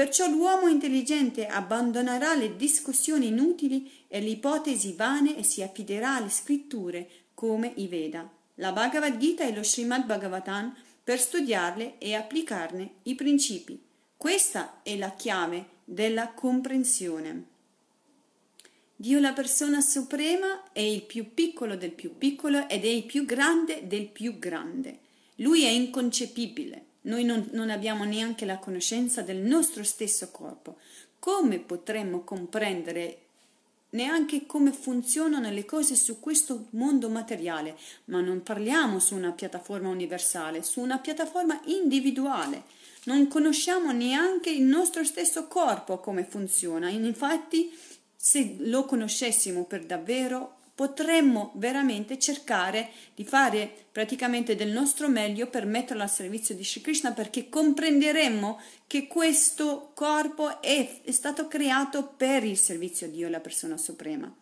Perciò 0.00 0.30
l'uomo 0.30 0.66
intelligente 0.66 1.46
abbandonerà 1.46 2.34
le 2.34 2.56
discussioni 2.56 3.26
inutili 3.26 4.06
e 4.08 4.22
le 4.22 4.30
ipotesi 4.30 4.94
vane 4.94 5.36
e 5.36 5.42
si 5.42 5.62
affiderà 5.62 6.14
alle 6.14 6.30
scritture 6.30 7.06
come 7.34 7.70
i 7.76 7.86
Veda, 7.86 8.26
la 8.54 8.72
Bhagavad 8.72 9.18
Gita 9.18 9.44
e 9.44 9.54
lo 9.54 9.62
Srimad 9.62 10.06
Bhagavatam 10.06 10.74
per 11.04 11.20
studiarle 11.20 11.98
e 11.98 12.14
applicarne 12.14 12.92
i 13.02 13.14
principi. 13.14 13.78
Questa 14.16 14.80
è 14.82 14.96
la 14.96 15.10
chiave 15.10 15.66
della 15.84 16.28
comprensione. 16.28 17.44
Dio 18.96 19.20
la 19.20 19.34
persona 19.34 19.82
suprema 19.82 20.72
è 20.72 20.80
il 20.80 21.02
più 21.02 21.34
piccolo 21.34 21.76
del 21.76 21.92
più 21.92 22.16
piccolo 22.16 22.66
ed 22.70 22.86
è 22.86 22.88
il 22.88 23.04
più 23.04 23.26
grande 23.26 23.86
del 23.86 24.08
più 24.08 24.38
grande. 24.38 24.98
Lui 25.34 25.64
è 25.64 25.68
inconcepibile. 25.68 26.86
Noi 27.02 27.24
non, 27.24 27.48
non 27.52 27.70
abbiamo 27.70 28.04
neanche 28.04 28.44
la 28.44 28.58
conoscenza 28.58 29.22
del 29.22 29.38
nostro 29.38 29.82
stesso 29.84 30.30
corpo. 30.30 30.76
Come 31.18 31.58
potremmo 31.58 32.22
comprendere 32.22 33.22
neanche 33.90 34.46
come 34.46 34.72
funzionano 34.72 35.50
le 35.50 35.64
cose 35.64 35.94
su 35.96 36.20
questo 36.20 36.66
mondo 36.70 37.08
materiale, 37.08 37.76
ma 38.06 38.20
non 38.20 38.42
parliamo 38.42 38.98
su 38.98 39.14
una 39.16 39.32
piattaforma 39.32 39.88
universale, 39.88 40.62
su 40.62 40.80
una 40.80 40.98
piattaforma 40.98 41.60
individuale. 41.64 42.62
Non 43.04 43.28
conosciamo 43.28 43.92
neanche 43.92 44.50
il 44.50 44.62
nostro 44.62 45.04
stesso 45.04 45.46
corpo 45.46 45.98
come 45.98 46.24
funziona. 46.24 46.88
Infatti, 46.90 47.72
se 48.14 48.56
lo 48.58 48.84
conoscessimo 48.84 49.64
per 49.64 49.84
davvero, 49.84 50.58
potremmo 50.80 51.52
veramente 51.56 52.18
cercare 52.18 52.88
di 53.14 53.22
fare 53.22 53.70
praticamente 53.92 54.56
del 54.56 54.70
nostro 54.70 55.10
meglio 55.10 55.46
per 55.46 55.66
metterlo 55.66 56.02
al 56.02 56.08
servizio 56.08 56.54
di 56.54 56.64
Sri 56.64 56.80
Krishna 56.80 57.12
perché 57.12 57.50
comprenderemmo 57.50 58.58
che 58.86 59.06
questo 59.06 59.90
corpo 59.92 60.62
è, 60.62 61.02
è 61.02 61.10
stato 61.10 61.48
creato 61.48 62.14
per 62.16 62.44
il 62.44 62.56
servizio 62.56 63.08
a 63.08 63.10
Dio, 63.10 63.28
la 63.28 63.40
persona 63.40 63.76
suprema. 63.76 64.34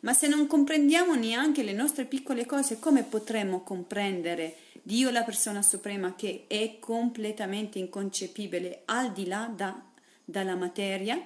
Ma 0.00 0.14
se 0.14 0.28
non 0.28 0.46
comprendiamo 0.46 1.14
neanche 1.14 1.62
le 1.62 1.74
nostre 1.74 2.06
piccole 2.06 2.46
cose, 2.46 2.78
come 2.78 3.02
potremmo 3.02 3.60
comprendere 3.60 4.56
Dio, 4.80 5.10
la 5.10 5.24
persona 5.24 5.60
suprema, 5.60 6.14
che 6.14 6.44
è 6.46 6.78
completamente 6.80 7.78
inconcepibile 7.78 8.80
al 8.86 9.12
di 9.12 9.26
là 9.26 9.52
da, 9.54 9.78
dalla 10.24 10.54
materia? 10.54 11.22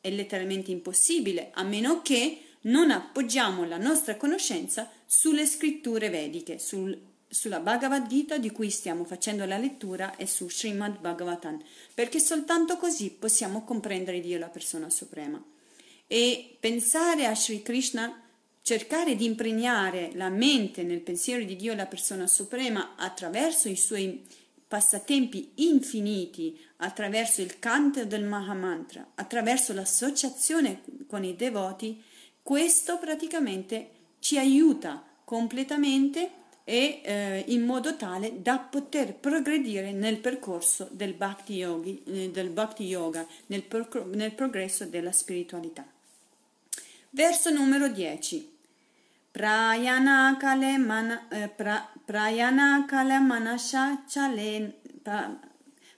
È 0.00 0.08
letteralmente 0.08 0.70
impossibile, 0.70 1.50
a 1.52 1.62
meno 1.62 2.00
che 2.00 2.44
non 2.62 2.90
appoggiamo 2.90 3.64
la 3.64 3.76
nostra 3.76 4.16
conoscenza 4.16 4.90
sulle 5.06 5.46
scritture 5.46 6.10
vediche, 6.10 6.58
sul, 6.58 6.98
sulla 7.28 7.60
Bhagavad 7.60 8.06
Gita 8.06 8.38
di 8.38 8.50
cui 8.50 8.70
stiamo 8.70 9.04
facendo 9.04 9.44
la 9.44 9.58
lettura 9.58 10.16
e 10.16 10.26
su 10.26 10.50
Srimad 10.50 10.98
Bhagavatam, 10.98 11.62
perché 11.94 12.18
soltanto 12.18 12.76
così 12.76 13.10
possiamo 13.10 13.64
comprendere 13.64 14.20
Dio, 14.20 14.38
la 14.38 14.48
persona 14.48 14.90
suprema. 14.90 15.42
E 16.06 16.56
pensare 16.58 17.26
a 17.26 17.34
Sri 17.34 17.62
Krishna, 17.62 18.22
cercare 18.62 19.14
di 19.14 19.24
impregnare 19.24 20.10
la 20.14 20.28
mente 20.28 20.82
nel 20.82 21.00
pensiero 21.00 21.44
di 21.44 21.56
Dio, 21.56 21.74
la 21.74 21.86
persona 21.86 22.26
suprema, 22.26 22.94
attraverso 22.96 23.68
i 23.68 23.76
suoi 23.76 24.24
passatempi 24.66 25.52
infiniti, 25.56 26.58
attraverso 26.76 27.40
il 27.40 27.58
canto 27.58 28.04
del 28.04 28.24
Mahamantra, 28.24 29.12
attraverso 29.14 29.72
l'associazione 29.72 30.82
con 31.06 31.24
i 31.24 31.34
devoti, 31.34 32.02
questo 32.48 32.96
praticamente 32.96 33.90
ci 34.20 34.38
aiuta 34.38 35.04
completamente 35.22 36.30
e 36.64 37.02
eh, 37.04 37.44
in 37.48 37.62
modo 37.62 37.94
tale 37.94 38.40
da 38.40 38.56
poter 38.56 39.16
progredire 39.16 39.92
nel 39.92 40.16
percorso 40.16 40.88
del 40.90 41.12
Bhakti, 41.12 41.56
yogi, 41.56 42.02
eh, 42.06 42.30
del 42.30 42.48
bhakti 42.48 42.84
Yoga, 42.84 43.26
nel, 43.48 43.64
pro- 43.64 44.06
nel, 44.14 44.32
progresso 44.32 44.86
della 44.86 45.12
spiritualità. 45.12 45.84
Verso 47.10 47.50
numero 47.50 47.88
10. 47.88 48.50
Prayana 49.30 50.34
kale, 50.38 50.78
man, 50.78 51.26
eh, 51.28 51.48
pra, 51.48 51.86
prayana 52.02 52.86
kale 52.88 53.18
manasha 53.18 54.04
chalen, 54.08 54.72
pra, 55.02 55.38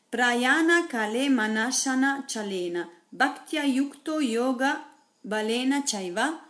prayana 0.09 0.85
kale 0.89 1.29
manashana 1.29 2.25
chalena, 2.27 2.91
bhaktya 3.09 3.63
yukto 3.63 4.19
yoga 4.19 4.89
balena 5.22 5.83
chaiva, 5.83 6.40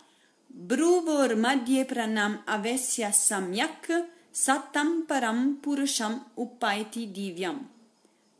bruvor 0.46 1.34
madhye 1.36 1.84
pranam 1.84 2.42
avesya 2.46 3.12
samyak, 3.12 3.88
sattam 4.32 5.04
param 5.06 5.58
purusham 5.60 6.24
upaiti 6.36 7.10
divyam. 7.10 7.68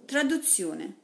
Traduzione. 0.06 0.98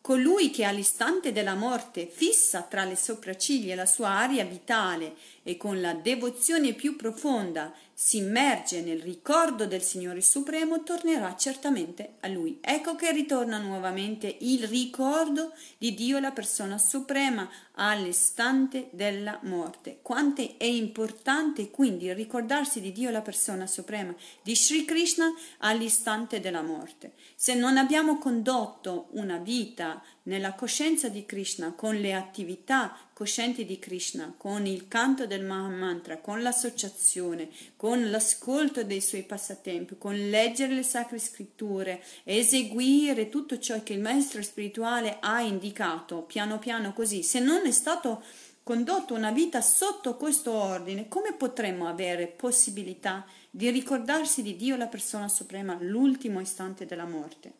Colui 0.00 0.50
che 0.50 0.64
all'istante 0.64 1.32
della 1.32 1.54
morte 1.54 2.06
fissa 2.06 2.60
tra 2.60 2.84
le 2.84 2.94
sopracciglia 2.94 3.74
la 3.74 3.86
sua 3.86 4.10
aria 4.10 4.44
vitale 4.44 5.16
e 5.42 5.56
con 5.56 5.80
la 5.80 5.94
devozione 5.94 6.74
più 6.74 6.94
profonda 6.94 7.72
si 7.94 8.18
immerge 8.18 8.82
nel 8.82 9.00
ricordo 9.00 9.66
del 9.66 9.80
Signore 9.80 10.20
Supremo, 10.20 10.82
tornerà 10.82 11.34
certamente 11.36 12.16
a 12.20 12.28
Lui. 12.28 12.58
Ecco 12.60 12.96
che 12.96 13.12
ritorna 13.12 13.56
nuovamente 13.56 14.36
il 14.40 14.68
ricordo 14.68 15.54
di 15.78 15.94
Dio, 15.94 16.18
la 16.18 16.32
persona 16.32 16.76
suprema, 16.76 17.48
all'istante 17.76 18.88
della 18.92 19.38
morte. 19.42 19.98
Quanto 20.02 20.42
è 20.58 20.64
importante 20.64 21.70
quindi 21.70 22.12
ricordarsi 22.12 22.80
di 22.80 22.92
Dio, 22.92 23.10
la 23.10 23.22
persona 23.22 23.66
suprema, 23.66 24.14
di 24.42 24.54
Sri 24.54 24.84
Krishna 24.84 25.32
all'istante 25.58 26.40
della 26.40 26.62
morte. 26.62 27.12
Se 27.34 27.54
non 27.54 27.76
abbiamo 27.76 28.18
condotto 28.18 29.08
una 29.12 29.38
vita 29.38 30.02
nella 30.24 30.54
coscienza 30.54 31.08
di 31.08 31.26
Krishna, 31.26 31.72
con 31.72 31.96
le 31.96 32.14
attività 32.14 32.96
coscienti 33.12 33.64
di 33.64 33.78
Krishna, 33.78 34.34
con 34.36 34.66
il 34.66 34.88
canto 34.88 35.26
del 35.26 35.44
Mahamantra, 35.44 36.18
con 36.18 36.42
l'associazione, 36.42 37.48
con 37.76 38.10
l'ascolto 38.10 38.82
dei 38.82 39.00
suoi 39.00 39.22
passatempi, 39.22 39.96
con 39.98 40.14
leggere 40.14 40.74
le 40.74 40.82
sacre 40.82 41.18
scritture, 41.18 42.02
eseguire 42.24 43.28
tutto 43.28 43.58
ciò 43.58 43.82
che 43.82 43.92
il 43.92 44.00
maestro 44.00 44.42
spirituale 44.42 45.18
ha 45.20 45.40
indicato, 45.42 46.22
piano 46.22 46.58
piano 46.58 46.92
così, 46.92 47.22
se 47.22 47.38
non 47.38 47.63
è 47.66 47.72
stato 47.72 48.22
condotto 48.62 49.14
una 49.14 49.30
vita 49.30 49.60
sotto 49.60 50.16
questo 50.16 50.52
ordine, 50.52 51.06
come 51.08 51.34
potremmo 51.34 51.86
avere 51.86 52.26
possibilità 52.26 53.26
di 53.50 53.70
ricordarsi 53.70 54.42
di 54.42 54.56
Dio 54.56 54.76
la 54.76 54.86
persona 54.86 55.28
suprema 55.28 55.76
all'ultimo 55.76 56.40
istante 56.40 56.86
della 56.86 57.04
morte? 57.04 57.52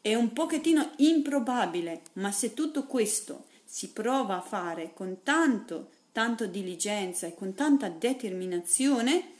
È 0.00 0.14
un 0.14 0.32
pochettino 0.32 0.90
improbabile, 0.96 2.02
ma 2.14 2.32
se 2.32 2.54
tutto 2.54 2.86
questo 2.86 3.44
si 3.64 3.90
prova 3.90 4.38
a 4.38 4.42
fare 4.42 4.92
con 4.94 5.18
tanto, 5.22 5.90
tanto 6.10 6.46
diligenza 6.46 7.26
e 7.26 7.34
con 7.34 7.54
tanta 7.54 7.88
determinazione, 7.88 9.30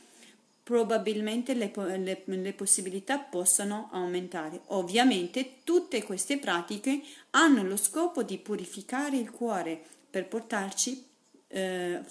probabilmente 0.63 1.53
le, 1.53 1.71
le, 1.97 2.23
le, 2.25 2.53
possibilità 2.53 3.19
possano 3.19 3.89
aumentare. 3.91 4.61
Ovviamente 4.67 5.55
tutte 5.65 6.01
queste 6.03 6.37
pratiche 6.37 7.01
hanno 7.31 7.63
lo 7.63 7.75
scopo 7.75 8.23
di 8.23 8.37
purificare 8.37 9.17
il 9.17 9.29
cuore 9.29 9.83
per 10.13 10.27
portarci 10.27 11.03
eh, 11.47 12.01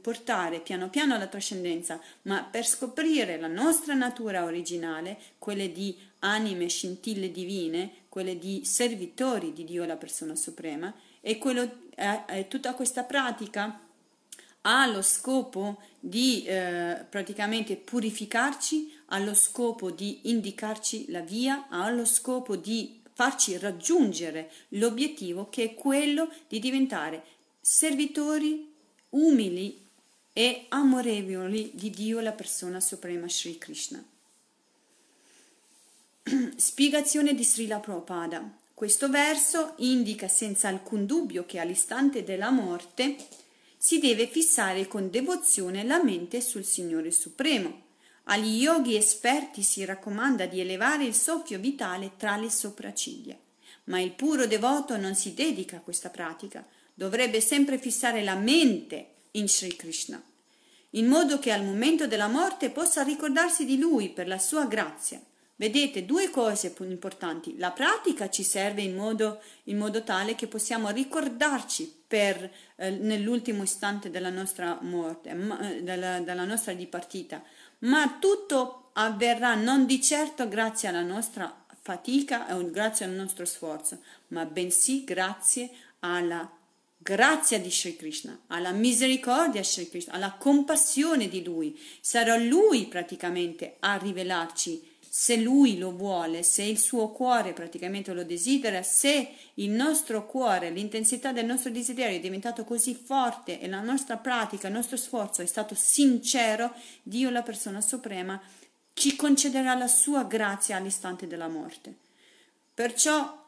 portare 0.00 0.58
piano 0.58 0.90
piano 0.90 1.14
alla 1.14 1.28
trascendenza, 1.28 2.00
ma 2.22 2.42
per 2.42 2.66
scoprire 2.66 3.38
la 3.38 3.46
nostra 3.46 3.94
natura 3.94 4.42
originale, 4.42 5.16
quelle 5.38 5.70
di 5.70 5.96
anime 6.20 6.66
scintille 6.66 7.30
divine, 7.30 7.90
quelle 8.08 8.36
di 8.36 8.64
servitori 8.64 9.52
di 9.52 9.62
Dio 9.62 9.84
la 9.84 9.96
persona 9.96 10.34
suprema, 10.34 10.92
e 11.20 11.38
quello, 11.38 11.62
eh, 11.94 12.22
eh, 12.26 12.48
tutta 12.48 12.74
questa 12.74 13.04
pratica 13.04 13.80
ha 14.62 14.86
lo 14.86 15.02
scopo 15.02 15.80
di 16.00 16.44
eh, 16.44 17.04
praticamente 17.08 17.76
purificarci, 17.76 18.92
ha 19.06 19.20
lo 19.20 19.34
scopo 19.34 19.92
di 19.92 20.18
indicarci 20.24 21.10
la 21.12 21.20
via, 21.20 21.66
ha 21.68 21.88
lo 21.90 22.04
scopo 22.04 22.56
di 22.56 23.00
farci 23.12 23.56
raggiungere 23.58 24.50
l'obiettivo 24.70 25.48
che 25.48 25.62
è 25.64 25.74
quello 25.74 26.28
di 26.48 26.58
diventare 26.58 27.24
servitori 27.64 28.74
umili 29.10 29.86
e 30.32 30.66
amorevoli 30.68 31.70
di 31.74 31.90
Dio, 31.90 32.18
la 32.18 32.32
persona 32.32 32.80
suprema 32.80 33.28
Sri 33.28 33.56
Krishna. 33.56 34.04
Spiegazione 36.56 37.34
di 37.34 37.44
Srila 37.44 37.78
Prabhupada. 37.78 38.58
Questo 38.74 39.08
verso 39.08 39.74
indica 39.76 40.26
senza 40.26 40.66
alcun 40.66 41.06
dubbio 41.06 41.46
che 41.46 41.60
all'istante 41.60 42.24
della 42.24 42.50
morte 42.50 43.14
si 43.76 44.00
deve 44.00 44.26
fissare 44.26 44.88
con 44.88 45.08
devozione 45.08 45.84
la 45.84 46.02
mente 46.02 46.40
sul 46.40 46.64
Signore 46.64 47.12
Supremo. 47.12 47.90
Agli 48.24 48.60
yogi 48.60 48.96
esperti 48.96 49.62
si 49.62 49.84
raccomanda 49.84 50.46
di 50.46 50.58
elevare 50.58 51.04
il 51.04 51.14
soffio 51.14 51.60
vitale 51.60 52.16
tra 52.16 52.36
le 52.36 52.50
sopracciglia. 52.50 53.38
ma 53.84 54.00
il 54.00 54.12
puro 54.12 54.46
devoto 54.46 54.96
non 54.96 55.14
si 55.14 55.34
dedica 55.34 55.76
a 55.78 55.80
questa 55.80 56.08
pratica, 56.08 56.64
dovrebbe 57.02 57.40
sempre 57.40 57.78
fissare 57.78 58.22
la 58.22 58.36
mente 58.36 59.14
in 59.32 59.48
Sri 59.48 59.74
Krishna, 59.74 60.22
in 60.90 61.08
modo 61.08 61.40
che 61.40 61.50
al 61.50 61.64
momento 61.64 62.06
della 62.06 62.28
morte 62.28 62.70
possa 62.70 63.02
ricordarsi 63.02 63.64
di 63.64 63.76
lui 63.76 64.10
per 64.10 64.28
la 64.28 64.38
sua 64.38 64.66
grazia. 64.66 65.20
Vedete, 65.56 66.06
due 66.06 66.30
cose 66.30 66.72
importanti. 66.78 67.58
La 67.58 67.72
pratica 67.72 68.30
ci 68.30 68.44
serve 68.44 68.82
in 68.82 68.94
modo, 68.94 69.42
in 69.64 69.78
modo 69.78 70.04
tale 70.04 70.36
che 70.36 70.46
possiamo 70.46 70.90
ricordarci 70.90 71.92
per, 72.06 72.48
eh, 72.76 72.90
nell'ultimo 72.90 73.64
istante 73.64 74.08
della 74.08 74.30
nostra 74.30 74.78
morte, 74.82 75.34
ma, 75.34 75.58
eh, 75.58 75.82
della, 75.82 76.20
della 76.20 76.44
nostra 76.44 76.72
dipartita, 76.72 77.42
ma 77.80 78.16
tutto 78.20 78.90
avverrà 78.92 79.56
non 79.56 79.86
di 79.86 80.00
certo 80.00 80.46
grazie 80.46 80.86
alla 80.86 81.02
nostra 81.02 81.64
fatica 81.80 82.46
e 82.46 82.70
grazie 82.70 83.06
al 83.06 83.12
nostro 83.12 83.44
sforzo, 83.44 83.98
ma 84.28 84.44
bensì 84.44 85.02
grazie 85.02 85.68
alla 85.98 86.48
grazia 87.02 87.58
di 87.58 87.70
Sri 87.70 87.96
Krishna, 87.96 88.42
alla 88.46 88.70
misericordia 88.70 89.60
di 89.60 89.66
Sri 89.66 89.88
Krishna, 89.88 90.12
alla 90.12 90.32
compassione 90.32 91.28
di 91.28 91.42
Lui. 91.42 91.78
Sarà 92.00 92.36
Lui 92.36 92.86
praticamente 92.86 93.76
a 93.80 93.96
rivelarci 93.96 94.90
se 95.14 95.36
Lui 95.36 95.76
lo 95.76 95.92
vuole, 95.92 96.42
se 96.42 96.62
il 96.62 96.78
suo 96.78 97.10
cuore 97.10 97.52
praticamente 97.52 98.14
lo 98.14 98.24
desidera, 98.24 98.82
se 98.82 99.34
il 99.54 99.68
nostro 99.68 100.24
cuore, 100.24 100.70
l'intensità 100.70 101.32
del 101.32 101.44
nostro 101.44 101.70
desiderio 101.70 102.16
è 102.16 102.20
diventato 102.20 102.64
così 102.64 102.94
forte 102.94 103.60
e 103.60 103.68
la 103.68 103.82
nostra 103.82 104.16
pratica, 104.16 104.68
il 104.68 104.72
nostro 104.72 104.96
sforzo 104.96 105.42
è 105.42 105.46
stato 105.46 105.74
sincero, 105.74 106.72
Dio, 107.02 107.28
la 107.28 107.42
persona 107.42 107.82
suprema, 107.82 108.40
ci 108.94 109.14
concederà 109.14 109.74
la 109.74 109.86
sua 109.86 110.24
grazia 110.24 110.76
all'istante 110.76 111.26
della 111.26 111.48
morte. 111.48 111.94
Perciò 112.72 113.38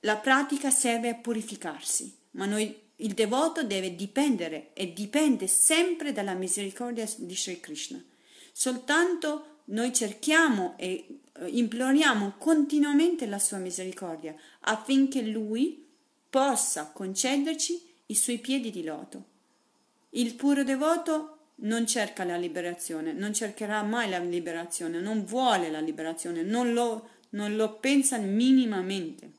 la 0.00 0.16
pratica 0.16 0.70
serve 0.70 1.08
a 1.08 1.14
purificarsi, 1.14 2.20
ma 2.32 2.46
noi, 2.46 2.74
il 2.96 3.14
devoto 3.14 3.64
deve 3.64 3.94
dipendere 3.94 4.70
e 4.74 4.92
dipende 4.92 5.46
sempre 5.46 6.12
dalla 6.12 6.34
misericordia 6.34 7.08
di 7.16 7.34
Sri 7.34 7.60
Krishna. 7.60 8.02
Soltanto 8.52 9.60
noi 9.66 9.92
cerchiamo 9.92 10.74
e 10.76 11.06
eh, 11.32 11.48
imploriamo 11.48 12.34
continuamente 12.38 13.26
la 13.26 13.38
sua 13.38 13.58
misericordia 13.58 14.34
affinché 14.60 15.22
lui 15.22 15.86
possa 16.28 16.90
concederci 16.92 17.80
i 18.06 18.14
suoi 18.14 18.38
piedi 18.38 18.70
di 18.70 18.84
loto. 18.84 19.24
Il 20.10 20.34
puro 20.34 20.62
devoto 20.62 21.38
non 21.56 21.86
cerca 21.86 22.24
la 22.24 22.36
liberazione, 22.36 23.12
non 23.12 23.32
cercherà 23.32 23.82
mai 23.82 24.08
la 24.08 24.18
liberazione, 24.18 25.00
non 25.00 25.24
vuole 25.24 25.70
la 25.70 25.80
liberazione, 25.80 26.42
non 26.42 26.72
lo, 26.72 27.08
non 27.30 27.56
lo 27.56 27.76
pensa 27.78 28.18
minimamente. 28.18 29.30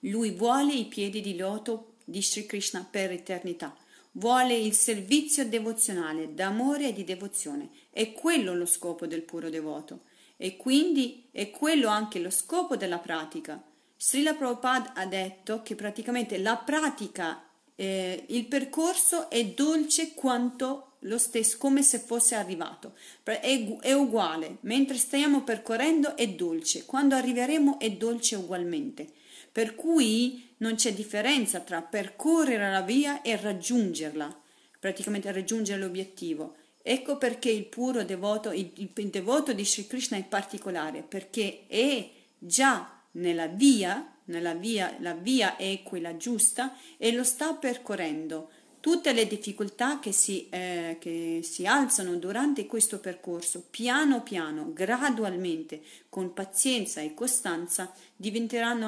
Lui 0.00 0.32
vuole 0.32 0.72
i 0.72 0.86
piedi 0.86 1.20
di 1.20 1.36
loto 1.36 1.89
di 2.10 2.22
Sri 2.22 2.44
Krishna 2.44 2.86
per 2.88 3.12
eternità, 3.12 3.74
vuole 4.12 4.56
il 4.56 4.74
servizio 4.74 5.46
devozionale 5.46 6.34
d'amore 6.34 6.88
e 6.88 6.92
di 6.92 7.04
devozione. 7.04 7.70
È 7.90 8.12
quello 8.12 8.54
lo 8.54 8.66
scopo 8.66 9.06
del 9.06 9.22
puro 9.22 9.48
devoto 9.48 10.00
e 10.36 10.56
quindi 10.56 11.26
è 11.30 11.50
quello 11.50 11.88
anche 11.88 12.18
lo 12.18 12.30
scopo 12.30 12.76
della 12.76 12.98
pratica. 12.98 13.62
Srila 13.96 14.34
Prabhupada 14.34 14.94
ha 14.94 15.06
detto 15.06 15.62
che 15.62 15.74
praticamente 15.74 16.38
la 16.38 16.56
pratica, 16.56 17.44
eh, 17.76 18.24
il 18.28 18.46
percorso 18.46 19.28
è 19.28 19.44
dolce 19.44 20.14
quanto 20.14 20.92
lo 21.00 21.18
stesso, 21.18 21.58
come 21.58 21.82
se 21.82 21.98
fosse 21.98 22.34
arrivato. 22.34 22.94
È, 23.22 23.78
è 23.80 23.92
uguale, 23.92 24.56
mentre 24.62 24.96
stiamo 24.96 25.42
percorrendo 25.42 26.16
è 26.16 26.26
dolce, 26.28 26.86
quando 26.86 27.14
arriveremo 27.14 27.78
è 27.78 27.90
dolce 27.92 28.36
ugualmente. 28.36 29.08
Per 29.52 29.74
cui 29.74 30.54
non 30.58 30.74
c'è 30.74 30.92
differenza 30.92 31.60
tra 31.60 31.82
percorrere 31.82 32.70
la 32.70 32.82
via 32.82 33.22
e 33.22 33.36
raggiungerla, 33.36 34.40
praticamente 34.78 35.32
raggiungere 35.32 35.80
l'obiettivo. 35.80 36.56
Ecco 36.82 37.18
perché 37.18 37.50
il 37.50 37.66
puro 37.66 38.04
devoto, 38.04 38.52
il, 38.52 38.70
il 38.74 39.08
devoto 39.08 39.52
di 39.52 39.64
Sri 39.64 39.86
Krishna 39.86 40.16
è 40.16 40.24
particolare, 40.24 41.02
perché 41.02 41.66
è 41.66 42.08
già 42.38 43.02
nella 43.12 43.46
via, 43.46 44.16
nella 44.24 44.54
via, 44.54 44.96
la 45.00 45.14
via 45.14 45.56
è 45.56 45.82
quella 45.82 46.16
giusta 46.16 46.76
e 46.96 47.12
lo 47.12 47.24
sta 47.24 47.54
percorrendo 47.54 48.50
tutte 48.80 49.12
le 49.12 49.26
difficoltà 49.26 49.98
che 50.00 50.10
si, 50.10 50.48
eh, 50.48 50.96
che 50.98 51.40
si, 51.42 51.66
alzano 51.66 52.16
durante 52.16 52.66
questo 52.66 52.98
percorso, 52.98 53.66
piano 53.68 54.22
piano, 54.22 54.72
gradualmente, 54.72 55.82
con 56.08 56.32
pazienza 56.32 57.00
e 57.00 57.14
costanza, 57.14 57.92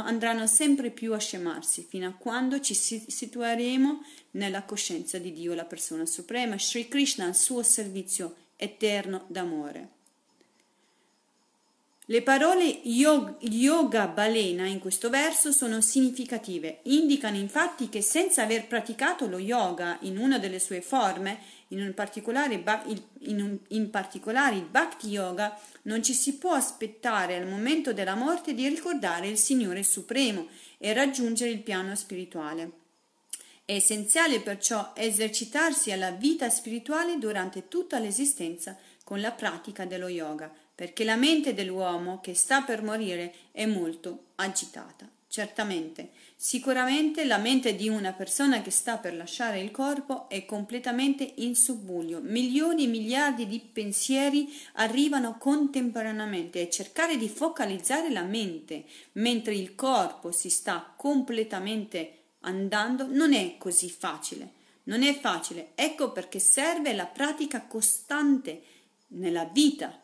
andranno 0.05 0.46
sempre 0.46 0.90
più 0.90 1.12
a 1.12 1.18
scemarsi, 1.18 1.87
fino 1.88 2.09
a 2.09 2.14
quando 2.18 2.61
ci 2.61 2.74
situeremo 2.74 4.02
nella 4.33 4.62
coscienza 4.62 5.18
di 5.18 5.33
Dio, 5.33 5.55
la 5.55 5.64
persona 5.64 6.07
suprema, 6.07 6.59
Sri 6.59 6.88
Krishna, 6.88 7.26
al 7.26 7.37
suo 7.37 7.62
servizio 7.62 8.35
eterno 8.57 9.24
d'amore. 9.28 10.00
Le 12.07 12.21
parole 12.23 12.65
yoga 12.83 14.09
balena 14.09 14.67
in 14.67 14.81
questo 14.81 15.09
verso 15.09 15.53
sono 15.53 15.81
significative, 15.81 16.81
indicano 16.85 17.37
infatti 17.37 17.88
che 17.88 18.03
senza 18.03 18.43
aver 18.43 18.67
praticato 18.67 19.29
lo 19.29 19.38
yoga 19.38 19.99
in 20.01 20.19
una 20.19 20.41
delle 20.41 20.59
sue 20.59 20.83
forme, 20.83 21.38
in, 21.69 21.93
particolare, 21.95 22.61
in, 23.21 23.41
un, 23.41 23.57
in 23.69 23.91
particolare 23.91 24.57
il 24.57 24.65
bhakti 24.65 25.11
yoga, 25.11 25.57
non 25.83 26.03
ci 26.03 26.12
si 26.12 26.38
può 26.38 26.55
aspettare 26.55 27.37
al 27.37 27.47
momento 27.47 27.93
della 27.93 28.17
morte 28.17 28.53
di 28.53 28.67
ricordare 28.67 29.29
il 29.29 29.38
Signore 29.38 29.85
Supremo 29.85 30.49
e 30.79 30.93
raggiungere 30.93 31.53
il 31.53 31.62
piano 31.62 31.95
spirituale. 31.95 32.71
È 33.65 33.75
essenziale 33.75 34.41
perciò 34.41 34.91
esercitarsi 34.97 35.93
alla 35.93 36.11
vita 36.11 36.51
spirituale 36.51 37.17
durante 37.19 37.69
tutta 37.69 38.01
l'esistenza 38.01 38.77
con 39.05 39.21
la 39.21 39.31
pratica 39.31 39.85
dello 39.85 40.09
yoga 40.09 40.53
perché 40.75 41.05
la 41.05 41.17
mente 41.17 41.55
dell'uomo 41.55 42.21
che 42.21 42.35
sta 42.35 42.63
per 42.63 42.83
morire 42.83 43.35
è 43.53 43.67
molto 43.67 44.27
agitata. 44.37 45.09
Certamente, 45.33 46.11
sicuramente 46.37 47.25
la 47.25 47.39
mente 47.39 47.75
di 47.75 47.89
una 47.89 48.13
persona 48.13 48.61
che 48.61 48.71
sta 48.71 48.99
per 48.99 49.15
lasciare 49.15 49.61
il 49.61 49.71
corpo 49.71 50.29
è 50.29 50.45
completamente 50.45 51.33
in 51.37 51.57
subbuglio. 51.57 52.21
Milioni 52.21 52.85
e 52.85 52.89
miliardi 52.89 53.47
di 53.47 53.59
pensieri 53.59 54.53
arrivano 54.75 55.39
contemporaneamente 55.39 56.61
e 56.61 56.69
cercare 56.69 57.17
di 57.17 57.31
focalizzare 57.31 58.11
la 58.11 58.25
mente 58.25 58.85
mentre 59.13 59.55
il 59.55 59.75
corpo 59.75 60.33
si 60.33 60.51
sta 60.51 60.93
completamente 60.95 62.19
andando 62.41 63.07
non 63.07 63.33
è 63.33 63.57
così 63.57 63.89
facile. 63.89 64.61
Non 64.83 65.03
è 65.03 65.19
facile, 65.19 65.71
ecco 65.77 66.13
perché 66.13 66.41
serve 66.41 66.93
la 66.93 67.07
pratica 67.07 67.63
costante 67.63 68.63
nella 69.13 69.45
vita 69.45 70.02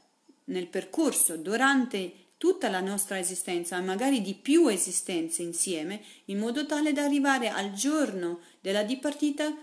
nel 0.49 0.67
percorso, 0.67 1.37
durante 1.37 2.27
tutta 2.37 2.69
la 2.69 2.81
nostra 2.81 3.19
esistenza, 3.19 3.81
magari 3.81 4.23
di 4.23 4.35
più 4.35 4.69
esistenze 4.69 5.43
insieme, 5.43 6.01
in 6.27 6.39
modo 6.39 6.67
tale 6.67 6.93
da 6.93 7.03
arrivare 7.03 7.49
al 7.49 7.73
giorno 7.73 8.41
della 8.61 8.85
dipartita 8.85 9.55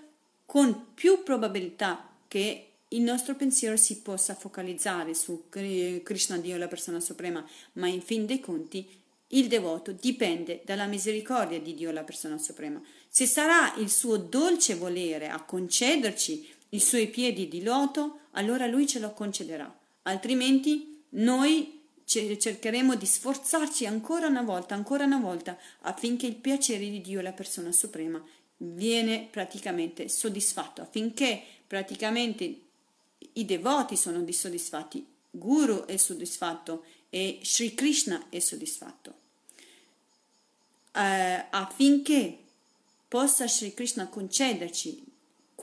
con 0.46 0.88
più 0.94 1.24
probabilità 1.24 2.10
che 2.28 2.70
il 2.90 3.02
nostro 3.02 3.36
pensiero 3.36 3.78
si 3.78 4.02
possa 4.02 4.36
focalizzare 4.36 5.14
su 5.14 5.46
Krishna 5.50 6.38
Dio, 6.38 6.58
la 6.58 6.68
persona 6.68 7.00
suprema, 7.00 7.44
ma 7.74 7.88
in 7.88 8.02
fin 8.02 8.26
dei 8.26 8.40
conti 8.40 8.88
il 9.30 9.48
devoto 9.48 9.92
dipende 9.92 10.62
dalla 10.66 10.86
misericordia 10.86 11.60
di 11.60 11.74
Dio, 11.74 11.92
la 11.92 12.04
persona 12.04 12.38
suprema. 12.38 12.82
Se 13.08 13.26
sarà 13.26 13.74
il 13.78 13.90
suo 13.90 14.18
dolce 14.18 14.76
volere 14.76 15.30
a 15.30 15.42
concederci 15.42 16.54
i 16.70 16.80
suoi 16.80 17.08
piedi 17.08 17.48
di 17.48 17.64
loto, 17.64 18.20
allora 18.32 18.68
lui 18.68 18.86
ce 18.86 19.00
lo 19.00 19.12
concederà 19.14 19.74
altrimenti 20.06 21.04
noi 21.10 21.84
cercheremo 22.06 22.96
di 22.96 23.06
sforzarci 23.06 23.86
ancora 23.86 24.28
una 24.28 24.44
volta, 24.44 24.76
ancora 24.76 25.06
una 25.06 25.20
volta, 25.20 25.58
affinché 25.82 26.28
il 26.28 26.36
piacere 26.36 26.90
di 26.90 27.02
Dio, 27.02 27.22
la 27.22 27.34
persona 27.34 27.72
suprema, 27.72 28.24
viene 28.58 29.28
praticamente 29.30 30.08
soddisfatto, 30.08 30.82
affinché 30.82 31.42
praticamente 31.68 32.62
i 33.34 33.46
devoti 33.46 33.98
sono 33.98 34.24
soddisfatti, 34.32 35.06
Guru 35.32 35.86
è 35.86 35.98
soddisfatto 35.98 36.86
e 37.10 37.40
Sri 37.44 37.74
Krishna 37.74 38.30
è 38.30 38.40
soddisfatto. 38.40 39.24
Uh, 40.94 41.44
affinché 41.50 42.38
possa 43.08 43.48
Sri 43.48 43.74
Krishna 43.74 44.08
concederci 44.08 45.04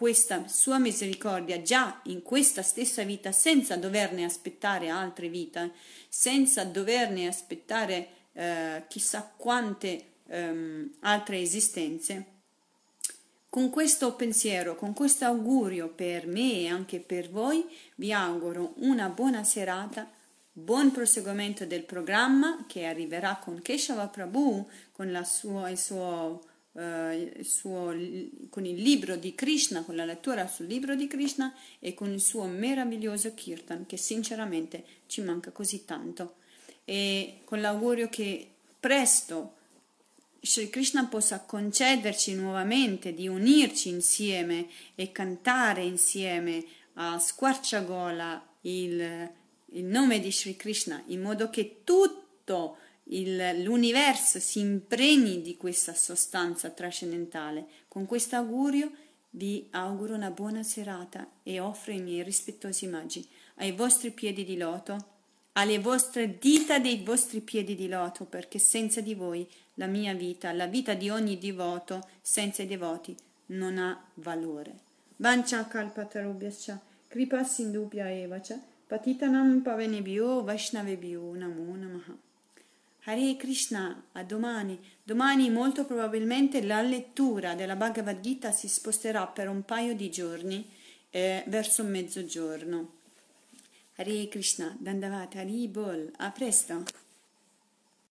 questa 0.02 0.48
sua 0.48 0.80
misericordia 0.80 1.62
già 1.62 2.00
in 2.06 2.22
questa 2.22 2.62
stessa 2.62 3.04
vita 3.04 3.30
senza 3.30 3.76
doverne 3.76 4.24
aspettare 4.24 4.88
altre 4.88 5.28
vite, 5.28 5.74
senza 6.08 6.64
doverne 6.64 7.28
aspettare 7.28 8.08
eh, 8.32 8.82
chissà 8.88 9.32
quante 9.36 10.06
ehm, 10.26 10.94
altre 11.02 11.40
esistenze. 11.40 12.24
Con 13.48 13.70
questo 13.70 14.16
pensiero, 14.16 14.74
con 14.74 14.92
questo 14.92 15.24
augurio 15.24 15.86
per 15.86 16.26
me 16.26 16.62
e 16.62 16.66
anche 16.66 16.98
per 16.98 17.30
voi, 17.30 17.64
vi 17.94 18.12
auguro 18.12 18.72
una 18.78 19.08
buona 19.08 19.44
serata, 19.44 20.10
buon 20.50 20.90
proseguimento 20.90 21.64
del 21.64 21.84
programma 21.84 22.64
che 22.66 22.86
arriverà 22.86 23.36
con 23.36 23.62
Keshava 23.62 24.08
Prabhu, 24.08 24.68
con 24.90 25.22
sua, 25.24 25.70
il, 25.70 25.78
suo, 25.78 26.42
uh, 26.72 26.80
il 27.12 27.44
suo, 27.44 27.94
con 28.48 28.64
il 28.64 28.80
libro 28.80 29.16
di 29.16 29.34
Krishna, 29.34 29.82
con 29.82 29.96
la 29.96 30.04
lettura 30.04 30.46
sul 30.46 30.66
libro 30.66 30.94
di 30.94 31.06
Krishna 31.06 31.54
e 31.78 31.94
con 31.94 32.12
il 32.12 32.20
suo 32.20 32.44
meraviglioso 32.44 33.34
Kirtan 33.34 33.86
che 33.86 33.96
sinceramente 33.96 34.84
ci 35.06 35.20
manca 35.22 35.50
così 35.50 35.84
tanto. 35.84 36.36
E 36.84 37.40
con 37.44 37.60
l'augurio 37.60 38.08
che 38.08 38.48
presto 38.78 39.54
Sri 40.44 40.70
Krishna 40.70 41.06
possa 41.06 41.40
concederci 41.40 42.34
nuovamente 42.34 43.14
di 43.14 43.28
unirci 43.28 43.90
insieme 43.90 44.66
e 44.96 45.12
cantare 45.12 45.84
insieme 45.84 46.64
a 46.94 47.16
squarciagola 47.16 48.48
il, 48.62 49.30
il 49.66 49.84
nome 49.84 50.18
di 50.18 50.32
Sri 50.32 50.56
Krishna 50.56 51.00
in 51.06 51.20
modo 51.20 51.48
che 51.48 51.82
tutto 51.84 52.78
il, 53.04 53.62
l'universo 53.62 54.38
si 54.38 54.60
impregni 54.60 55.42
di 55.42 55.56
questa 55.56 55.94
sostanza 55.94 56.70
trascendentale. 56.70 57.66
Con 57.88 58.06
questo 58.06 58.36
augurio 58.36 58.90
vi 59.30 59.66
auguro 59.70 60.14
una 60.14 60.30
buona 60.30 60.62
serata 60.62 61.26
e 61.42 61.60
offro 61.60 61.92
i 61.92 62.00
miei 62.00 62.22
rispettosi 62.22 62.86
omaggi 62.86 63.26
ai 63.56 63.72
vostri 63.72 64.10
piedi 64.10 64.44
di 64.44 64.56
loto 64.56 65.12
alle 65.54 65.78
vostre 65.78 66.38
dita 66.38 66.78
dei 66.78 67.02
vostri 67.02 67.40
piedi 67.40 67.74
di 67.74 67.88
loto, 67.88 68.24
perché 68.24 68.58
senza 68.58 69.00
di 69.00 69.14
voi 69.14 69.46
la 69.74 69.86
mia 69.86 70.14
vita, 70.14 70.52
la 70.52 70.66
vita 70.66 70.94
di 70.94 71.10
ogni 71.10 71.36
divoto, 71.38 72.08
senza 72.22 72.62
i 72.62 72.66
devoti, 72.66 73.14
non 73.46 73.76
ha 73.78 74.02
valore. 74.14 74.90
Vancha 75.16 75.66
kalpatarubhyascha, 75.66 76.80
kripa 77.08 77.44
sindubhya 77.44 78.10
evacha, 78.10 78.58
patitanam 78.88 79.60
pavenebhyo 79.62 80.42
vaishnavebhyo 80.42 81.34
namo 81.34 81.76
namaha. 81.76 82.16
Hare 83.04 83.36
Krishna, 83.36 84.04
a 84.12 84.22
domani. 84.22 84.78
Domani 85.02 85.50
molto 85.50 85.84
probabilmente 85.84 86.62
la 86.62 86.80
lettura 86.82 87.54
della 87.54 87.74
Bhagavad 87.74 88.20
Gita 88.20 88.52
si 88.52 88.68
sposterà 88.68 89.26
per 89.26 89.48
un 89.48 89.64
paio 89.64 89.94
di 89.96 90.08
giorni 90.08 90.70
eh, 91.10 91.42
verso 91.48 91.82
mezzogiorno. 91.82 93.00
Hare 93.96 94.28
Krishna, 94.28 94.76
Dandavata, 94.78 95.40
Hari 95.40 95.66
Bol, 95.66 96.12
a 96.18 96.30
presto! 96.30 97.01